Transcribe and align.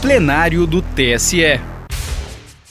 plenário 0.00 0.64
do 0.64 0.80
TSE. 0.80 1.60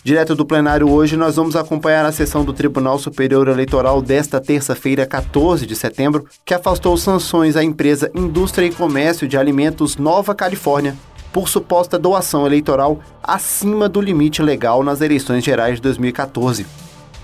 Direto 0.02 0.34
do 0.34 0.46
plenário 0.46 0.90
hoje, 0.90 1.18
nós 1.18 1.36
vamos 1.36 1.58
acompanhar 1.58 2.06
a 2.06 2.12
sessão 2.12 2.46
do 2.46 2.54
Tribunal 2.54 2.98
Superior 2.98 3.50
Eleitoral 3.50 4.02
desta 4.02 4.40
terça-feira, 4.40 5.06
14 5.06 5.66
de 5.66 5.76
setembro, 5.76 6.26
que 6.46 6.54
afastou 6.54 6.96
sanções 6.96 7.58
à 7.58 7.64
empresa 7.64 8.10
Indústria 8.16 8.66
e 8.66 8.74
Comércio 8.74 9.28
de 9.28 9.38
Alimentos 9.38 9.98
Nova 9.98 10.34
Califórnia 10.34 10.96
por 11.34 11.50
suposta 11.50 12.00
doação 12.00 12.46
eleitoral 12.46 13.02
acima 13.22 13.90
do 13.90 14.00
limite 14.00 14.42
legal 14.42 14.82
nas 14.82 15.02
eleições 15.02 15.44
gerais 15.44 15.76
de 15.76 15.82
2014. 15.82 16.66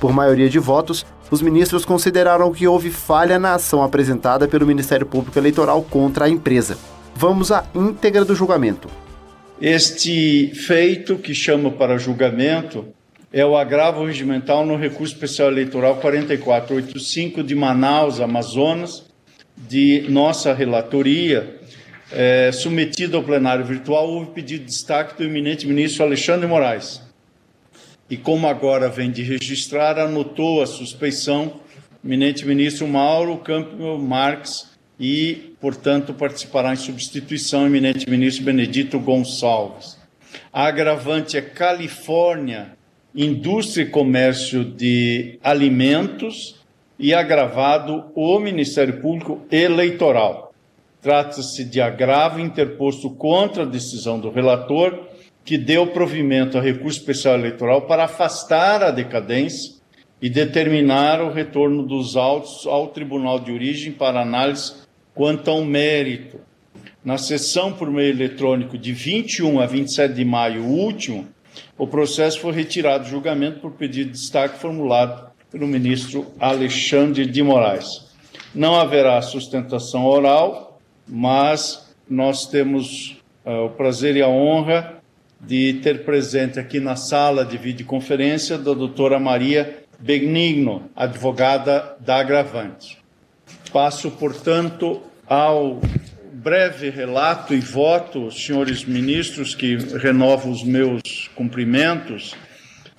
Por 0.02 0.12
maioria 0.12 0.50
de 0.50 0.60
votos, 0.60 1.06
os 1.32 1.42
ministros 1.42 1.86
consideraram 1.86 2.52
que 2.52 2.68
houve 2.68 2.92
falha 2.92 3.40
na 3.40 3.54
ação 3.54 3.82
apresentada 3.82 4.50
pelo 4.50 4.68
Ministério 4.68 5.06
Público 5.06 5.40
Eleitoral 5.40 5.82
contra 5.82 6.26
a 6.26 6.30
empresa. 6.30 6.78
Vamos 7.16 7.54
à 7.54 7.64
íntegra 7.74 8.26
do 8.26 8.36
julgamento. 8.36 8.90
Este 9.66 10.52
feito 10.54 11.18
que 11.18 11.34
chama 11.34 11.72
para 11.72 11.98
julgamento 11.98 12.86
é 13.32 13.46
o 13.46 13.56
agravo 13.56 14.06
regimental 14.06 14.66
no 14.66 14.76
recurso 14.76 15.14
especial 15.14 15.50
eleitoral 15.50 16.02
4485 16.02 17.42
de 17.42 17.56
Manaus, 17.56 18.20
Amazonas, 18.20 19.06
de 19.56 20.06
nossa 20.10 20.54
relatoria, 20.54 21.62
é, 22.12 22.52
submetido 22.52 23.16
ao 23.16 23.24
plenário 23.24 23.64
virtual, 23.64 24.10
houve 24.10 24.32
pedido 24.32 24.66
de 24.66 24.72
destaque 24.72 25.16
do 25.18 25.24
eminente 25.24 25.66
ministro 25.66 26.04
Alexandre 26.04 26.46
Moraes. 26.46 27.02
E 28.10 28.18
como 28.18 28.48
agora 28.48 28.90
vem 28.90 29.12
de 29.12 29.24
registrar, 29.24 29.98
anotou 29.98 30.62
a 30.62 30.68
suspeição 30.68 31.62
eminente 32.04 32.46
ministro 32.46 32.86
Mauro 32.86 33.38
Campos 33.38 34.04
Marques 34.04 34.73
e, 35.06 35.54
portanto, 35.60 36.14
participará 36.14 36.72
em 36.72 36.78
substituição 36.78 37.66
eminente 37.66 38.10
ministro 38.10 38.46
Benedito 38.46 38.98
Gonçalves. 38.98 39.98
A 40.52 40.68
agravante 40.68 41.36
é 41.36 41.42
Califórnia, 41.42 42.78
Indústria 43.14 43.84
e 43.84 43.90
Comércio 43.90 44.64
de 44.64 45.38
Alimentos 45.44 46.56
e 46.98 47.14
agravado 47.14 48.06
o 48.16 48.40
Ministério 48.40 49.02
Público 49.02 49.42
Eleitoral. 49.52 50.54
Trata-se 51.02 51.66
de 51.66 51.82
agravo 51.82 52.40
interposto 52.40 53.10
contra 53.10 53.64
a 53.64 53.66
decisão 53.66 54.18
do 54.18 54.30
relator, 54.30 55.10
que 55.44 55.58
deu 55.58 55.88
provimento 55.88 56.58
a 56.58 56.62
recurso 56.62 57.00
especial 57.00 57.36
eleitoral 57.36 57.82
para 57.82 58.06
afastar 58.06 58.82
a 58.82 58.90
decadência 58.90 59.74
e 60.22 60.30
determinar 60.30 61.22
o 61.22 61.34
retorno 61.34 61.84
dos 61.84 62.16
autos 62.16 62.66
ao 62.66 62.88
Tribunal 62.88 63.42
de 63.42 63.52
Origem 63.52 63.92
para 63.92 64.22
análise 64.22 64.83
quanto 65.14 65.50
ao 65.50 65.64
mérito. 65.64 66.40
Na 67.04 67.18
sessão 67.18 67.74
por 67.74 67.92
meio 67.92 68.10
eletrônico 68.10 68.78
de 68.78 68.94
21 68.94 69.60
a 69.60 69.66
27 69.66 70.14
de 70.14 70.24
maio 70.24 70.64
último, 70.64 71.28
o 71.78 71.86
processo 71.86 72.40
foi 72.40 72.54
retirado 72.54 73.04
do 73.04 73.10
julgamento 73.10 73.60
por 73.60 73.72
pedido 73.72 74.12
de 74.12 74.20
destaque 74.20 74.60
formulado 74.60 75.32
pelo 75.52 75.68
ministro 75.68 76.32
Alexandre 76.40 77.26
de 77.26 77.44
Moraes. 77.44 78.12
Não 78.56 78.76
haverá 78.76 79.22
sustentação 79.22 80.06
oral, 80.06 80.80
mas 81.08 81.94
nós 82.10 82.48
temos 82.48 83.22
uh, 83.46 83.66
o 83.66 83.70
prazer 83.70 84.16
e 84.16 84.22
a 84.22 84.28
honra 84.28 85.02
de 85.40 85.74
ter 85.84 86.06
presente 86.06 86.60
aqui 86.60 86.80
na 86.80 86.96
sala 86.96 87.46
de 87.46 87.58
videoconferência 87.58 88.58
da 88.58 88.74
doutora 88.74 89.20
Maria 89.20 89.84
Benigno, 90.00 90.90
advogada 90.96 91.96
da 92.00 92.18
Agravante. 92.18 93.03
Passo, 93.74 94.12
portanto, 94.12 95.02
ao 95.28 95.82
breve 96.32 96.92
relato 96.92 97.56
e 97.56 97.60
voto, 97.60 98.30
senhores 98.30 98.86
ministros, 98.86 99.56
que 99.56 99.76
renovo 99.98 100.52
os 100.52 100.64
meus 100.64 101.02
cumprimentos. 101.34 102.36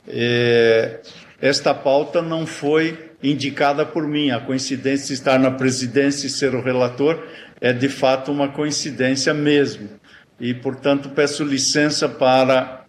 É, 0.08 0.98
esta 1.41 1.72
pauta 1.72 2.20
não 2.20 2.45
foi 2.45 3.12
indicada 3.22 3.86
por 3.86 4.08
mim. 4.08 4.33
A 4.33 4.40
coincidência 4.40 5.07
de 5.07 5.12
estar 5.12 5.39
na 5.39 5.52
presidência 5.52 6.27
e 6.27 6.30
ser 6.30 6.57
o 6.57 6.61
relator 6.61 7.24
é 7.61 7.73
de 7.73 7.89
fato 7.89 8.33
uma 8.33 8.48
coincidência 8.48 9.33
mesmo. 9.33 9.89
E, 10.41 10.52
portanto, 10.52 11.11
peço 11.11 11.45
licença 11.45 12.08
para 12.08 12.85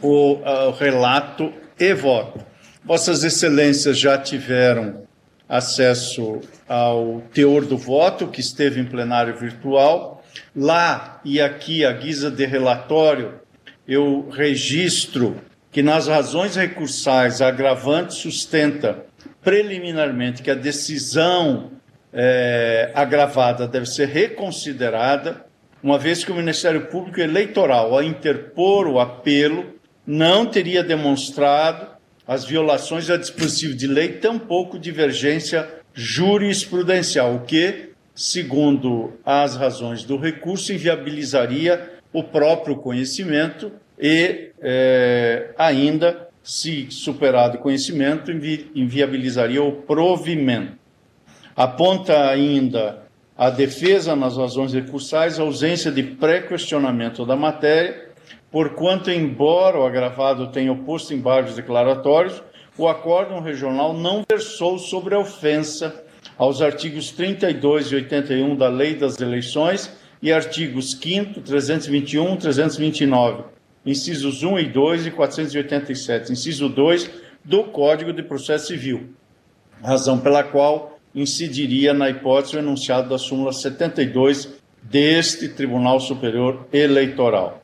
o 0.00 0.40
relato 0.78 1.52
e 1.76 1.92
voto. 1.92 2.38
Vossas 2.84 3.24
Excelências 3.24 3.98
já 3.98 4.16
tiveram 4.16 5.02
acesso 5.48 6.40
ao 6.68 7.22
teor 7.32 7.64
do 7.64 7.76
voto, 7.76 8.28
que 8.28 8.40
esteve 8.40 8.80
em 8.80 8.84
plenário 8.84 9.36
virtual. 9.36 10.24
Lá 10.54 11.20
e 11.24 11.40
aqui, 11.40 11.84
à 11.84 11.92
guisa 11.92 12.30
de 12.30 12.44
relatório, 12.44 13.34
eu 13.86 14.28
registro 14.30 15.36
que 15.70 15.82
nas 15.82 16.08
razões 16.08 16.56
recursais 16.56 17.40
a 17.40 17.48
agravante 17.48 18.14
sustenta 18.14 19.04
preliminarmente 19.42 20.42
que 20.42 20.50
a 20.50 20.54
decisão 20.54 21.70
é, 22.12 22.90
agravada 22.94 23.68
deve 23.68 23.86
ser 23.86 24.08
reconsiderada, 24.08 25.44
uma 25.82 25.98
vez 25.98 26.24
que 26.24 26.32
o 26.32 26.34
Ministério 26.34 26.86
Público 26.86 27.20
Eleitoral, 27.20 27.94
ao 27.94 28.02
interpor 28.02 28.88
o 28.88 28.98
apelo, 28.98 29.74
não 30.06 30.46
teria 30.46 30.82
demonstrado 30.82 31.88
as 32.26 32.44
violações 32.44 33.08
a 33.08 33.16
dispositivo 33.16 33.76
de 33.76 33.86
lei, 33.86 34.14
tampouco 34.14 34.78
divergência 34.78 35.68
jurisprudencial, 35.96 37.34
o 37.34 37.40
que, 37.40 37.90
segundo 38.14 39.14
as 39.24 39.56
razões 39.56 40.04
do 40.04 40.16
recurso, 40.16 40.72
inviabilizaria 40.72 41.90
o 42.12 42.22
próprio 42.22 42.76
conhecimento 42.76 43.72
e 43.98 44.50
é, 44.60 45.50
ainda, 45.58 46.28
se 46.42 46.86
superado 46.90 47.56
o 47.56 47.60
conhecimento, 47.60 48.30
invi 48.30 48.70
inviabilizaria 48.74 49.62
o 49.62 49.72
provimento. 49.72 50.74
Aponta 51.56 52.28
ainda 52.28 53.02
a 53.36 53.50
defesa 53.50 54.14
nas 54.14 54.36
razões 54.36 54.72
recursais 54.72 55.40
a 55.40 55.42
ausência 55.42 55.90
de 55.90 56.02
pré-questionamento 56.02 57.26
da 57.26 57.34
matéria 57.34 58.06
porquanto, 58.50 59.10
embora 59.10 59.78
o 59.78 59.84
agravado 59.84 60.48
tenha 60.48 60.72
oposto 60.72 61.12
embargos 61.12 61.56
declaratórios, 61.56 62.42
o 62.78 62.88
acórdão 62.88 63.40
regional 63.40 63.94
não 63.94 64.24
versou 64.28 64.78
sobre 64.78 65.14
a 65.14 65.18
ofensa 65.18 66.04
aos 66.36 66.60
artigos 66.60 67.10
32 67.10 67.92
e 67.92 67.94
81 67.96 68.56
da 68.56 68.68
Lei 68.68 68.94
das 68.94 69.18
Eleições 69.20 69.90
e 70.20 70.32
artigos 70.32 70.92
5 70.92 71.40
321 71.40 72.36
329, 72.36 73.44
incisos 73.84 74.42
1 74.42 74.58
e 74.58 74.64
2 74.66 75.06
e 75.06 75.10
487, 75.10 76.32
inciso 76.32 76.68
2 76.68 77.10
do 77.44 77.64
Código 77.64 78.12
de 78.12 78.22
Processo 78.22 78.68
Civil, 78.68 79.10
razão 79.82 80.18
pela 80.18 80.42
qual 80.42 80.98
incidiria 81.14 81.94
na 81.94 82.10
hipótese 82.10 82.58
enunciado 82.58 83.08
da 83.08 83.18
súmula 83.18 83.52
72 83.52 84.54
deste 84.82 85.48
Tribunal 85.48 86.00
Superior 86.00 86.66
Eleitoral. 86.72 87.62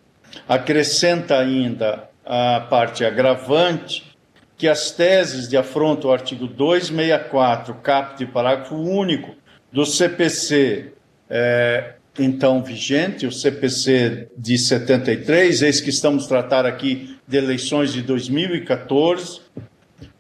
Acrescenta 0.49 1.39
ainda 1.39 2.09
a 2.25 2.61
parte 2.61 3.05
agravante 3.05 4.12
que 4.62 4.69
as 4.69 4.93
teses 4.93 5.49
de 5.49 5.56
afronto 5.56 6.06
ao 6.06 6.15
artigo 6.15 6.47
264, 6.47 7.75
caput 7.83 8.23
e 8.23 8.27
parágrafo 8.28 8.77
único 8.77 9.34
do 9.73 9.84
CPC, 9.84 10.93
é, 11.28 11.95
então 12.17 12.62
vigente, 12.62 13.27
o 13.27 13.33
CPC 13.33 14.28
de 14.39 14.56
73, 14.56 15.62
eis 15.62 15.81
que 15.81 15.91
estamos 15.91 16.27
a 16.27 16.28
tratar 16.28 16.65
aqui 16.65 17.19
de 17.27 17.39
eleições 17.39 17.93
de 17.93 18.03
2014, 18.03 19.41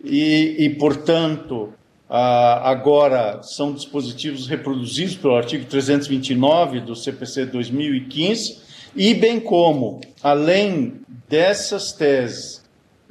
e, 0.02 0.56
e 0.58 0.70
portanto, 0.70 1.72
agora 2.08 3.44
são 3.44 3.72
dispositivos 3.72 4.48
reproduzidos 4.48 5.14
pelo 5.14 5.36
artigo 5.36 5.66
329 5.66 6.80
do 6.80 6.96
CPC 6.96 7.46
2015, 7.46 8.58
e 8.96 9.14
bem 9.14 9.38
como, 9.38 10.00
além 10.20 10.94
dessas 11.28 11.92
teses 11.92 12.61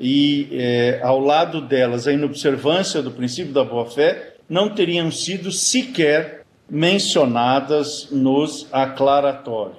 e 0.04 0.48
é, 0.52 1.00
ao 1.04 1.20
lado 1.20 1.62
delas 1.62 2.08
a 2.08 2.12
inobservância 2.12 3.04
do 3.04 3.12
princípio 3.12 3.54
da 3.54 3.64
boa-fé, 3.64 4.34
não 4.50 4.68
teriam 4.68 5.12
sido 5.12 5.52
sequer 5.52 6.42
mencionadas 6.68 8.08
nos 8.10 8.68
aclaratórios. 8.72 9.78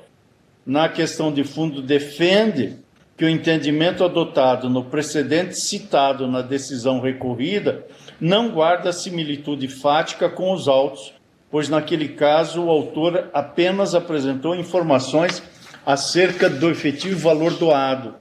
Na 0.65 0.89
questão 0.89 1.33
de 1.33 1.43
fundo, 1.43 1.83
defende 1.83 2.77
que 3.17 3.25
o 3.25 3.29
entendimento 3.29 4.05
adotado 4.05 4.71
no 4.71 4.85
precedente 4.85 5.59
citado 5.59 6.29
na 6.29 6.41
decisão 6.41 7.01
recorrida 7.01 7.85
não 8.21 8.49
guarda 8.49 8.93
similitude 8.93 9.67
fática 9.67 10.29
com 10.29 10.53
os 10.53 10.69
autos, 10.69 11.13
pois 11.51 11.69
naquele 11.69 12.11
caso 12.11 12.63
o 12.63 12.71
autor 12.71 13.29
apenas 13.35 13.93
apresentou 13.93 14.55
informações 14.55 15.43
acerca 15.85 16.49
do 16.49 16.71
efetivo 16.71 17.19
valor 17.19 17.55
doado, 17.55 18.15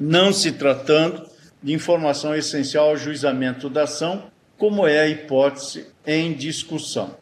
não 0.00 0.32
se 0.32 0.52
tratando 0.52 1.28
de 1.62 1.74
informação 1.74 2.34
essencial 2.34 2.88
ao 2.88 2.96
juizamento 2.96 3.68
da 3.68 3.82
ação, 3.82 4.24
como 4.56 4.86
é 4.86 5.00
a 5.00 5.08
hipótese 5.08 5.88
em 6.06 6.32
discussão. 6.32 7.16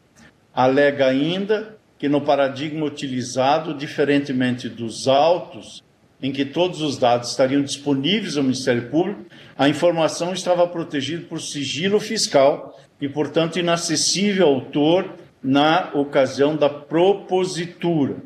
Alega 0.55 1.07
ainda 1.07 1.77
que 1.99 2.09
no 2.09 2.21
paradigma 2.21 2.87
utilizado, 2.87 3.75
diferentemente 3.75 4.69
dos 4.69 5.09
autos, 5.09 5.83
em 6.23 6.33
que 6.33 6.45
todos 6.45 6.81
os 6.81 6.97
dados 6.97 7.31
estariam 7.31 7.63
disponíveis 7.63 8.37
ao 8.37 8.43
Ministério 8.45 8.89
Público, 8.89 9.25
a 9.57 9.69
informação 9.69 10.33
estava 10.33 10.67
protegida 10.67 11.25
por 11.27 11.41
sigilo 11.41 11.99
fiscal 11.99 12.79
e, 13.01 13.09
portanto, 13.09 13.59
inacessível 13.59 14.47
ao 14.47 14.55
autor 14.55 15.15
na 15.43 15.91
ocasião 15.95 16.57
da 16.57 16.69
propositura. 16.69 18.17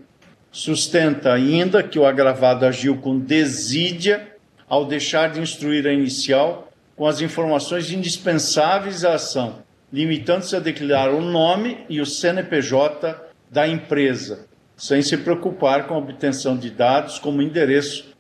Sustenta 0.50 1.32
ainda 1.32 1.82
que 1.82 1.99
o 1.99 2.06
agravado 2.06 2.66
agiu 2.66 2.96
com 2.99 3.19
desídia 3.19 4.31
ao 4.73 4.87
deixar 4.87 5.31
de 5.31 5.39
instruir 5.39 5.87
a 5.87 5.93
inicial 5.93 6.73
com 6.97 7.07
as 7.07 7.21
informações 7.21 7.91
indispensáveis 7.91 9.05
à 9.05 9.17
ação, 9.17 9.59
limitando-se 9.93 10.57
a 10.57 10.61
declarar 10.61 11.11
o 11.11 11.21
nome 11.21 11.85
e 11.91 12.01
o 12.01 12.07
CNPJ 12.07 13.15
da 13.51 13.69
empresa, 13.69 14.47
sem 14.75 15.03
se 15.03 15.19
preocupar 15.19 15.87
com 15.87 15.93
a 15.93 15.99
obtenção 15.99 16.57
de 16.57 16.71
dados 16.71 17.19
como 17.19 17.43
endereço 17.43 18.15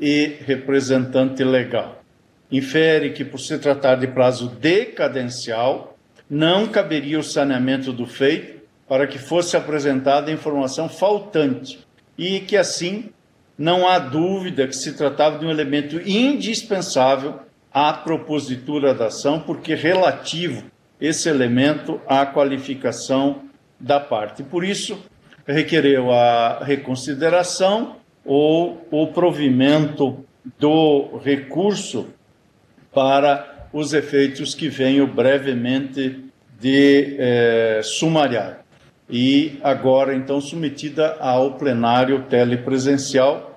e 0.00 0.38
representante 0.46 1.44
legal. 1.44 2.02
Infere 2.50 3.10
que, 3.10 3.22
por 3.22 3.38
se 3.38 3.58
tratar 3.58 3.96
de 3.96 4.06
prazo 4.06 4.48
decadencial, 4.48 5.98
não 6.30 6.68
caberia 6.68 7.18
o 7.18 7.22
saneamento 7.22 7.92
do 7.92 8.06
feito 8.06 8.62
para 8.88 9.06
que 9.06 9.18
fosse 9.18 9.58
apresentada 9.58 10.30
a 10.30 10.34
informação 10.34 10.88
faltante 10.88 11.86
e 12.16 12.40
que, 12.40 12.56
assim, 12.56 13.10
não 13.58 13.88
há 13.88 13.98
dúvida 13.98 14.68
que 14.68 14.76
se 14.76 14.92
tratava 14.92 15.38
de 15.38 15.44
um 15.44 15.50
elemento 15.50 16.00
indispensável 16.08 17.40
à 17.72 17.92
propositura 17.92 18.94
da 18.94 19.06
ação, 19.06 19.40
porque 19.40 19.74
relativo 19.74 20.62
esse 21.00 21.28
elemento 21.28 22.00
à 22.06 22.24
qualificação 22.24 23.42
da 23.78 23.98
parte. 23.98 24.42
Por 24.42 24.64
isso, 24.64 24.98
requereu 25.46 26.12
a 26.12 26.62
reconsideração 26.62 27.96
ou 28.24 28.86
o 28.90 29.08
provimento 29.08 30.24
do 30.58 31.18
recurso 31.18 32.08
para 32.92 33.68
os 33.72 33.92
efeitos 33.92 34.54
que 34.54 34.68
venho 34.68 35.06
brevemente 35.06 36.24
de 36.58 37.16
eh, 37.18 37.80
sumariar. 37.82 38.64
E 39.10 39.58
agora, 39.62 40.14
então, 40.14 40.40
submetida 40.40 41.16
ao 41.18 41.54
plenário 41.54 42.24
telepresencial, 42.28 43.47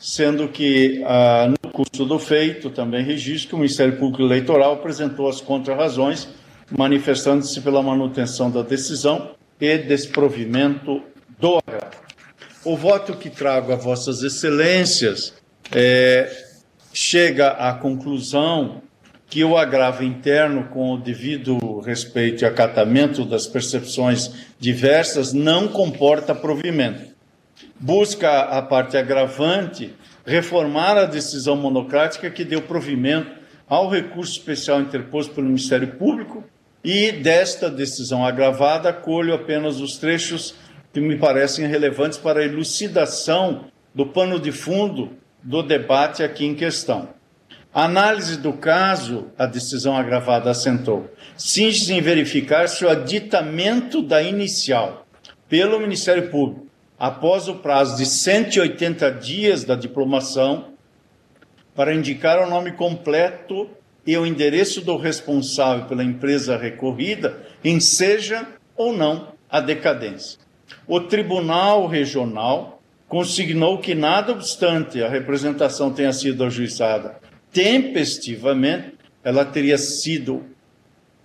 sendo 0.00 0.48
que 0.48 1.02
ah, 1.04 1.46
no 1.62 1.70
curso 1.70 2.06
do 2.06 2.18
feito, 2.18 2.70
também 2.70 3.04
registro 3.04 3.50
que 3.50 3.54
o 3.54 3.58
Ministério 3.58 3.98
Público 3.98 4.22
Eleitoral 4.22 4.72
apresentou 4.72 5.28
as 5.28 5.42
contrarrazões, 5.42 6.26
manifestando-se 6.70 7.60
pela 7.60 7.82
manutenção 7.82 8.50
da 8.50 8.62
decisão 8.62 9.32
e 9.60 9.76
desprovimento 9.76 11.02
do 11.38 11.58
agravo. 11.58 12.00
O 12.64 12.76
voto 12.76 13.14
que 13.14 13.28
trago 13.28 13.72
a 13.72 13.76
Vossas 13.76 14.22
Excelências 14.22 15.34
é, 15.70 16.30
chega 16.94 17.48
à 17.48 17.74
conclusão 17.74 18.82
que 19.28 19.44
o 19.44 19.56
agravo 19.56 20.02
interno, 20.02 20.64
com 20.64 20.94
o 20.94 20.98
devido 20.98 21.78
respeito 21.80 22.42
e 22.42 22.46
acatamento 22.46 23.24
das 23.24 23.46
percepções 23.46 24.32
diversas, 24.58 25.32
não 25.32 25.68
comporta 25.68 26.34
provimento. 26.34 27.10
Busca 27.80 28.40
a 28.40 28.60
parte 28.60 28.98
agravante 28.98 29.94
reformar 30.26 30.98
a 30.98 31.06
decisão 31.06 31.56
monocrática 31.56 32.30
que 32.30 32.44
deu 32.44 32.60
provimento 32.60 33.32
ao 33.66 33.88
recurso 33.88 34.32
especial 34.32 34.82
interposto 34.82 35.32
pelo 35.32 35.46
Ministério 35.46 35.88
Público 35.96 36.44
e 36.84 37.10
desta 37.10 37.70
decisão 37.70 38.22
agravada 38.22 38.92
colho 38.92 39.32
apenas 39.32 39.80
os 39.80 39.96
trechos 39.96 40.54
que 40.92 41.00
me 41.00 41.16
parecem 41.16 41.66
relevantes 41.66 42.18
para 42.18 42.40
a 42.40 42.44
elucidação 42.44 43.66
do 43.94 44.04
pano 44.04 44.38
de 44.38 44.52
fundo 44.52 45.12
do 45.42 45.62
debate 45.62 46.22
aqui 46.22 46.44
em 46.44 46.54
questão. 46.54 47.08
A 47.72 47.84
análise 47.84 48.36
do 48.36 48.52
caso, 48.52 49.28
a 49.38 49.46
decisão 49.46 49.96
agravada 49.96 50.50
assentou, 50.50 51.08
cinge 51.34 51.94
em 51.94 52.02
verificar 52.02 52.68
se 52.68 52.84
o 52.84 52.90
aditamento 52.90 54.02
da 54.02 54.22
inicial 54.22 55.06
pelo 55.48 55.80
Ministério 55.80 56.28
Público, 56.28 56.69
após 57.00 57.48
o 57.48 57.56
prazo 57.56 57.96
de 57.96 58.06
180 58.06 59.10
dias 59.12 59.64
da 59.64 59.74
diplomação, 59.74 60.74
para 61.74 61.94
indicar 61.94 62.38
o 62.46 62.48
nome 62.48 62.72
completo 62.72 63.68
e 64.06 64.16
o 64.16 64.24
endereço 64.24 64.82
do 64.82 64.96
responsável 64.96 65.86
pela 65.86 66.04
empresa 66.04 66.56
recorrida, 66.56 67.42
enseja 67.64 68.46
ou 68.76 68.92
não 68.92 69.32
a 69.48 69.58
decadência 69.60 70.38
o 70.86 71.00
Tribunal 71.00 71.86
Regional 71.86 72.82
consignou 73.08 73.78
que, 73.78 73.94
nada 73.94 74.32
obstante 74.32 75.02
a 75.02 75.08
representação 75.08 75.92
tenha 75.92 76.12
sido 76.12 76.44
ajuizada 76.44 77.18
tempestivamente, 77.52 78.94
ela 79.22 79.44
teria 79.44 79.78
sido. 79.78 80.44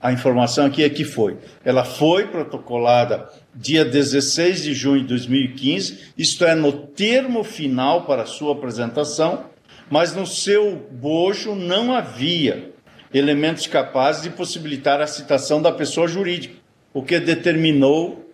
A 0.02 0.12
informação 0.12 0.68
aqui 0.68 0.84
é 0.84 0.90
que 0.90 1.04
foi. 1.04 1.38
Ela 1.64 1.84
foi 1.84 2.28
protocolada 2.28 3.28
dia 3.56 3.86
16 3.86 4.64
de 4.64 4.74
junho 4.74 5.02
de 5.02 5.08
2015, 5.08 6.12
isto 6.18 6.44
é, 6.44 6.54
no 6.54 6.74
termo 6.74 7.44
final 7.44 8.06
para 8.06 8.26
sua 8.26 8.52
apresentação, 8.52 9.46
mas 9.90 10.14
no 10.14 10.28
seu 10.28 10.76
bojo 10.92 11.56
não 11.56 11.94
havia 11.94 12.72
elementos 13.14 13.66
capazes 13.66 14.24
de 14.24 14.30
possibilitar 14.30 15.00
a 15.00 15.08
citação 15.08 15.62
da 15.62 15.72
pessoa 15.72 16.08
jurídica, 16.08 16.56
o 16.94 17.02
que 17.02 17.20
determinou 17.20 18.30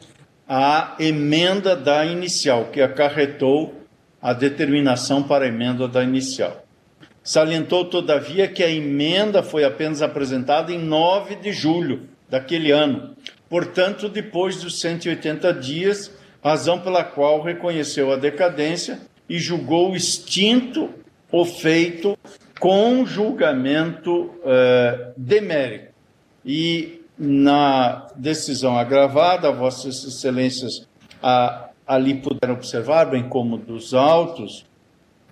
a 0.47 0.95
emenda 0.99 1.75
da 1.75 2.05
inicial, 2.05 2.65
que 2.65 2.81
acarretou 2.81 3.75
a 4.21 4.33
determinação 4.33 5.23
para 5.23 5.45
a 5.45 5.47
emenda 5.47 5.87
da 5.87 6.03
inicial. 6.03 6.65
Salientou, 7.23 7.85
todavia, 7.85 8.47
que 8.47 8.63
a 8.63 8.69
emenda 8.69 9.43
foi 9.43 9.63
apenas 9.63 10.01
apresentada 10.01 10.71
em 10.71 10.79
9 10.79 11.35
de 11.35 11.51
julho 11.51 12.09
daquele 12.27 12.71
ano, 12.71 13.15
portanto, 13.51 14.07
depois 14.07 14.61
dos 14.61 14.79
180 14.79 15.53
dias, 15.55 16.09
razão 16.41 16.79
pela 16.79 17.03
qual 17.03 17.41
reconheceu 17.41 18.09
a 18.09 18.15
decadência 18.15 19.01
e 19.27 19.37
julgou 19.37 19.93
extinto 19.93 20.89
o 21.29 21.43
feito 21.43 22.17
com 22.61 23.05
julgamento 23.05 24.31
eh, 24.45 25.11
demérito. 25.17 25.91
E 26.45 27.01
na 27.17 28.07
decisão 28.15 28.77
agravada, 28.77 29.51
Vossas 29.51 30.01
Excelências 30.05 30.87
a, 31.21 31.69
ali 31.85 32.15
puderam 32.15 32.53
observar, 32.53 33.05
bem 33.05 33.27
como 33.27 33.57
dos 33.57 33.93
autos, 33.93 34.65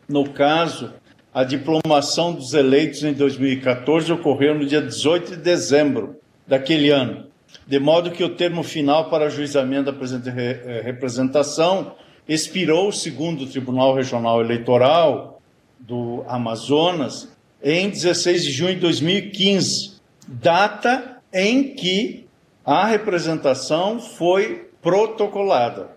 no 0.09 0.29
caso, 0.29 0.93
a 1.33 1.45
diplomação 1.45 2.33
dos 2.33 2.53
eleitos 2.53 3.01
em 3.03 3.13
2014 3.13 4.11
ocorreu 4.11 4.55
no 4.55 4.65
dia 4.65 4.81
18 4.81 5.31
de 5.31 5.37
dezembro 5.37 6.19
daquele 6.45 6.89
ano, 6.89 7.28
de 7.65 7.79
modo 7.79 8.11
que 8.11 8.23
o 8.23 8.35
termo 8.35 8.63
final 8.63 9.09
para 9.09 9.25
ajuizamento 9.25 9.91
da 9.91 10.07
eh, 10.41 10.81
representação 10.83 11.95
expirou, 12.27 12.91
segundo 12.91 13.43
o 13.43 13.47
Tribunal 13.47 13.95
Regional 13.95 14.41
Eleitoral 14.41 15.41
do 15.79 16.23
Amazonas, 16.27 17.29
em 17.63 17.89
16 17.89 18.43
de 18.43 18.51
junho 18.51 18.75
de 18.75 18.81
2015, 18.81 19.93
data 20.27 21.17
em 21.33 21.75
que 21.75 22.27
a 22.65 22.85
representação 22.85 23.99
foi 23.99 24.69
protocolada. 24.81 25.89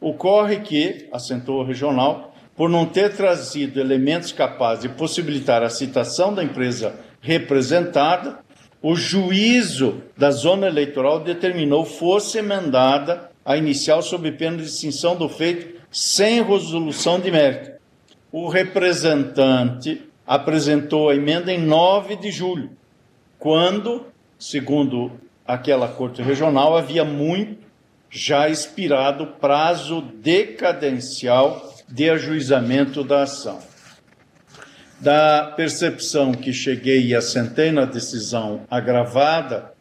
Ocorre 0.00 0.60
que, 0.60 1.08
assentou 1.12 1.60
o 1.60 1.64
regional, 1.64 2.34
por 2.56 2.68
não 2.68 2.86
ter 2.86 3.16
trazido 3.16 3.80
elementos 3.80 4.32
capazes 4.32 4.82
de 4.82 4.88
possibilitar 4.90 5.62
a 5.62 5.70
citação 5.70 6.34
da 6.34 6.44
empresa 6.44 6.94
representada, 7.20 8.40
o 8.82 8.96
juízo 8.96 10.02
da 10.16 10.30
zona 10.30 10.66
eleitoral 10.66 11.20
determinou 11.20 11.84
fosse 11.84 12.38
emendada 12.38 13.30
a 13.44 13.56
inicial 13.56 14.02
sob 14.02 14.30
pena 14.32 14.58
de 14.58 14.64
extinção 14.64 15.16
do 15.16 15.28
feito 15.28 15.80
sem 15.90 16.42
resolução 16.42 17.20
de 17.20 17.30
mérito. 17.30 17.72
O 18.32 18.48
representante 18.48 20.02
apresentou 20.26 21.10
a 21.10 21.14
emenda 21.14 21.52
em 21.52 21.58
9 21.58 22.16
de 22.16 22.30
julho, 22.30 22.70
quando 23.38 24.06
segundo 24.42 25.12
aquela 25.46 25.86
corte 25.86 26.20
regional, 26.20 26.76
havia 26.76 27.04
muito 27.04 27.62
já 28.10 28.48
expirado 28.48 29.24
o 29.24 29.26
prazo 29.26 30.02
decadencial 30.02 31.72
de 31.88 32.10
ajuizamento 32.10 33.04
da 33.04 33.22
ação. 33.22 33.58
Da 35.02 35.52
percepção 35.56 36.30
que 36.30 36.52
cheguei 36.52 37.06
e 37.06 37.12
assentei 37.12 37.72
na 37.72 37.84
decisão 37.84 38.62
agravada, 38.70 39.72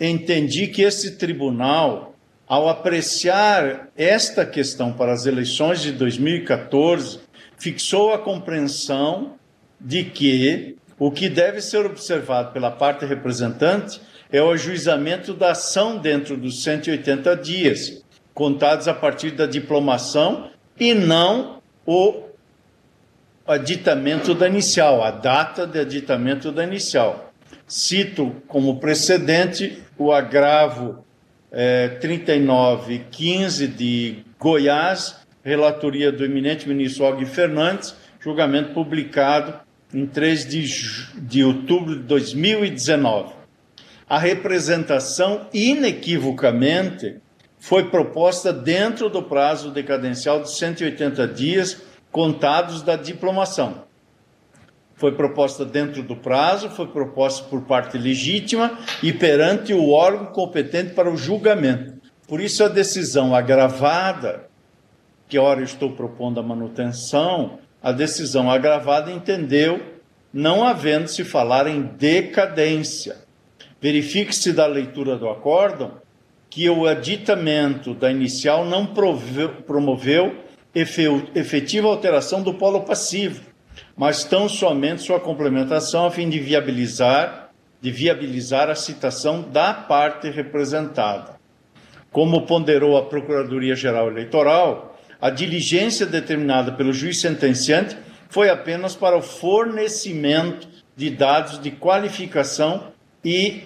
entendi 0.00 0.68
que 0.68 0.82
esse 0.82 1.16
tribunal, 1.16 2.14
ao 2.46 2.68
apreciar 2.68 3.88
esta 3.96 4.46
questão 4.46 4.92
para 4.92 5.12
as 5.12 5.26
eleições 5.26 5.82
de 5.82 5.90
2014, 5.90 7.18
fixou 7.58 8.14
a 8.14 8.18
compreensão 8.18 9.34
de 9.80 10.04
que 10.04 10.76
o 10.96 11.10
que 11.10 11.28
deve 11.28 11.60
ser 11.60 11.84
observado 11.84 12.52
pela 12.52 12.70
parte 12.70 13.04
representante 13.04 14.00
é 14.30 14.40
o 14.40 14.52
ajuizamento 14.52 15.34
da 15.34 15.50
ação 15.50 15.98
dentro 15.98 16.36
dos 16.36 16.62
180 16.62 17.34
dias, 17.38 18.04
contados 18.32 18.86
a 18.86 18.94
partir 18.94 19.32
da 19.32 19.46
diplomação, 19.46 20.50
e 20.78 20.94
não 20.94 21.60
o 21.84 22.27
aditamento 23.48 24.34
da 24.34 24.46
inicial, 24.46 25.02
a 25.02 25.10
data 25.10 25.66
de 25.66 25.78
aditamento 25.78 26.52
da 26.52 26.62
inicial. 26.64 27.32
Cito 27.66 28.36
como 28.46 28.78
precedente 28.78 29.82
o 29.96 30.12
agravo 30.12 31.04
é, 31.50 31.88
3915 31.88 33.66
de 33.66 34.24
Goiás, 34.38 35.16
relatoria 35.42 36.12
do 36.12 36.24
eminente 36.24 36.68
ministro 36.68 37.04
Og 37.06 37.24
Fernandes, 37.24 37.96
julgamento 38.20 38.74
publicado 38.74 39.54
em 39.92 40.06
3 40.06 40.46
de, 40.46 40.64
de 41.16 41.42
outubro 41.42 41.96
de 41.96 42.02
2019. 42.02 43.32
A 44.08 44.18
representação, 44.18 45.46
inequivocamente, 45.52 47.16
foi 47.58 47.90
proposta 47.90 48.52
dentro 48.52 49.08
do 49.08 49.22
prazo 49.22 49.70
decadencial 49.70 50.42
de 50.42 50.50
180 50.50 51.26
dias 51.28 51.82
contados 52.10 52.82
da 52.82 52.96
diplomação. 52.96 53.86
Foi 54.94 55.12
proposta 55.12 55.64
dentro 55.64 56.02
do 56.02 56.16
prazo, 56.16 56.70
foi 56.70 56.88
proposta 56.88 57.44
por 57.44 57.62
parte 57.62 57.96
legítima 57.96 58.78
e 59.02 59.12
perante 59.12 59.72
o 59.72 59.90
órgão 59.90 60.26
competente 60.26 60.92
para 60.92 61.08
o 61.08 61.16
julgamento. 61.16 61.94
Por 62.26 62.40
isso, 62.40 62.64
a 62.64 62.68
decisão 62.68 63.34
agravada, 63.34 64.48
que 65.28 65.38
ora 65.38 65.62
estou 65.62 65.92
propondo 65.92 66.40
a 66.40 66.42
manutenção, 66.42 67.58
a 67.80 67.92
decisão 67.92 68.50
agravada 68.50 69.12
entendeu, 69.12 69.80
não 70.32 70.66
havendo 70.66 71.06
se 71.08 71.24
falar 71.24 71.68
em 71.68 71.82
decadência. 71.82 73.16
Verifique-se 73.80 74.52
da 74.52 74.66
leitura 74.66 75.16
do 75.16 75.28
acórdão 75.28 75.92
que 76.50 76.68
o 76.68 76.86
aditamento 76.86 77.94
da 77.94 78.10
inicial 78.10 78.64
não 78.64 78.86
promoveu 78.86 80.34
efetiva 80.80 81.88
alteração 81.88 82.42
do 82.42 82.54
polo 82.54 82.82
passivo, 82.82 83.42
mas 83.96 84.24
tão 84.24 84.48
somente 84.48 85.02
sua 85.02 85.20
complementação 85.20 86.06
a 86.06 86.10
fim 86.10 86.28
de 86.28 86.38
viabilizar, 86.38 87.50
de 87.80 87.90
viabilizar 87.90 88.70
a 88.70 88.74
citação 88.74 89.42
da 89.42 89.72
parte 89.72 90.30
representada. 90.30 91.38
Como 92.10 92.46
ponderou 92.46 92.96
a 92.96 93.04
Procuradoria-Geral 93.04 94.08
Eleitoral, 94.08 94.98
a 95.20 95.30
diligência 95.30 96.06
determinada 96.06 96.72
pelo 96.72 96.92
juiz 96.92 97.20
sentenciante 97.20 97.96
foi 98.28 98.50
apenas 98.50 98.94
para 98.94 99.16
o 99.16 99.22
fornecimento 99.22 100.68
de 100.96 101.10
dados 101.10 101.60
de 101.60 101.70
qualificação 101.70 102.92
e 103.24 103.64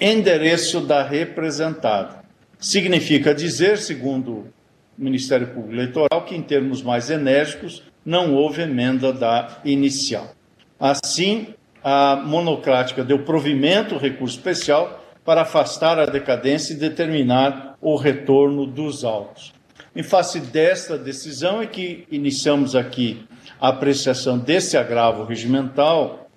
endereço 0.00 0.80
da 0.80 1.02
representada. 1.02 2.24
Significa 2.58 3.34
dizer, 3.34 3.78
segundo 3.78 4.52
Ministério 4.96 5.48
Público 5.48 5.72
Eleitoral, 5.72 6.24
que, 6.24 6.34
em 6.34 6.42
termos 6.42 6.82
mais 6.82 7.10
enérgicos, 7.10 7.82
não 8.04 8.34
houve 8.34 8.62
emenda 8.62 9.12
da 9.12 9.58
inicial. 9.64 10.34
Assim, 10.78 11.54
a 11.82 12.16
monocrática 12.16 13.04
deu 13.04 13.20
provimento 13.20 13.94
ao 13.94 14.00
recurso 14.00 14.36
especial 14.36 15.04
para 15.24 15.42
afastar 15.42 15.98
a 15.98 16.06
decadência 16.06 16.74
e 16.74 16.76
determinar 16.76 17.76
o 17.80 17.96
retorno 17.96 18.66
dos 18.66 19.04
autos. 19.04 19.52
Em 19.96 20.02
face 20.02 20.40
desta 20.40 20.98
decisão 20.98 21.62
é 21.62 21.66
que 21.66 22.06
iniciamos 22.10 22.74
aqui 22.74 23.24
a 23.60 23.68
apreciação 23.68 24.38
desse 24.38 24.76
agravo 24.76 25.24
regimental, 25.24 26.28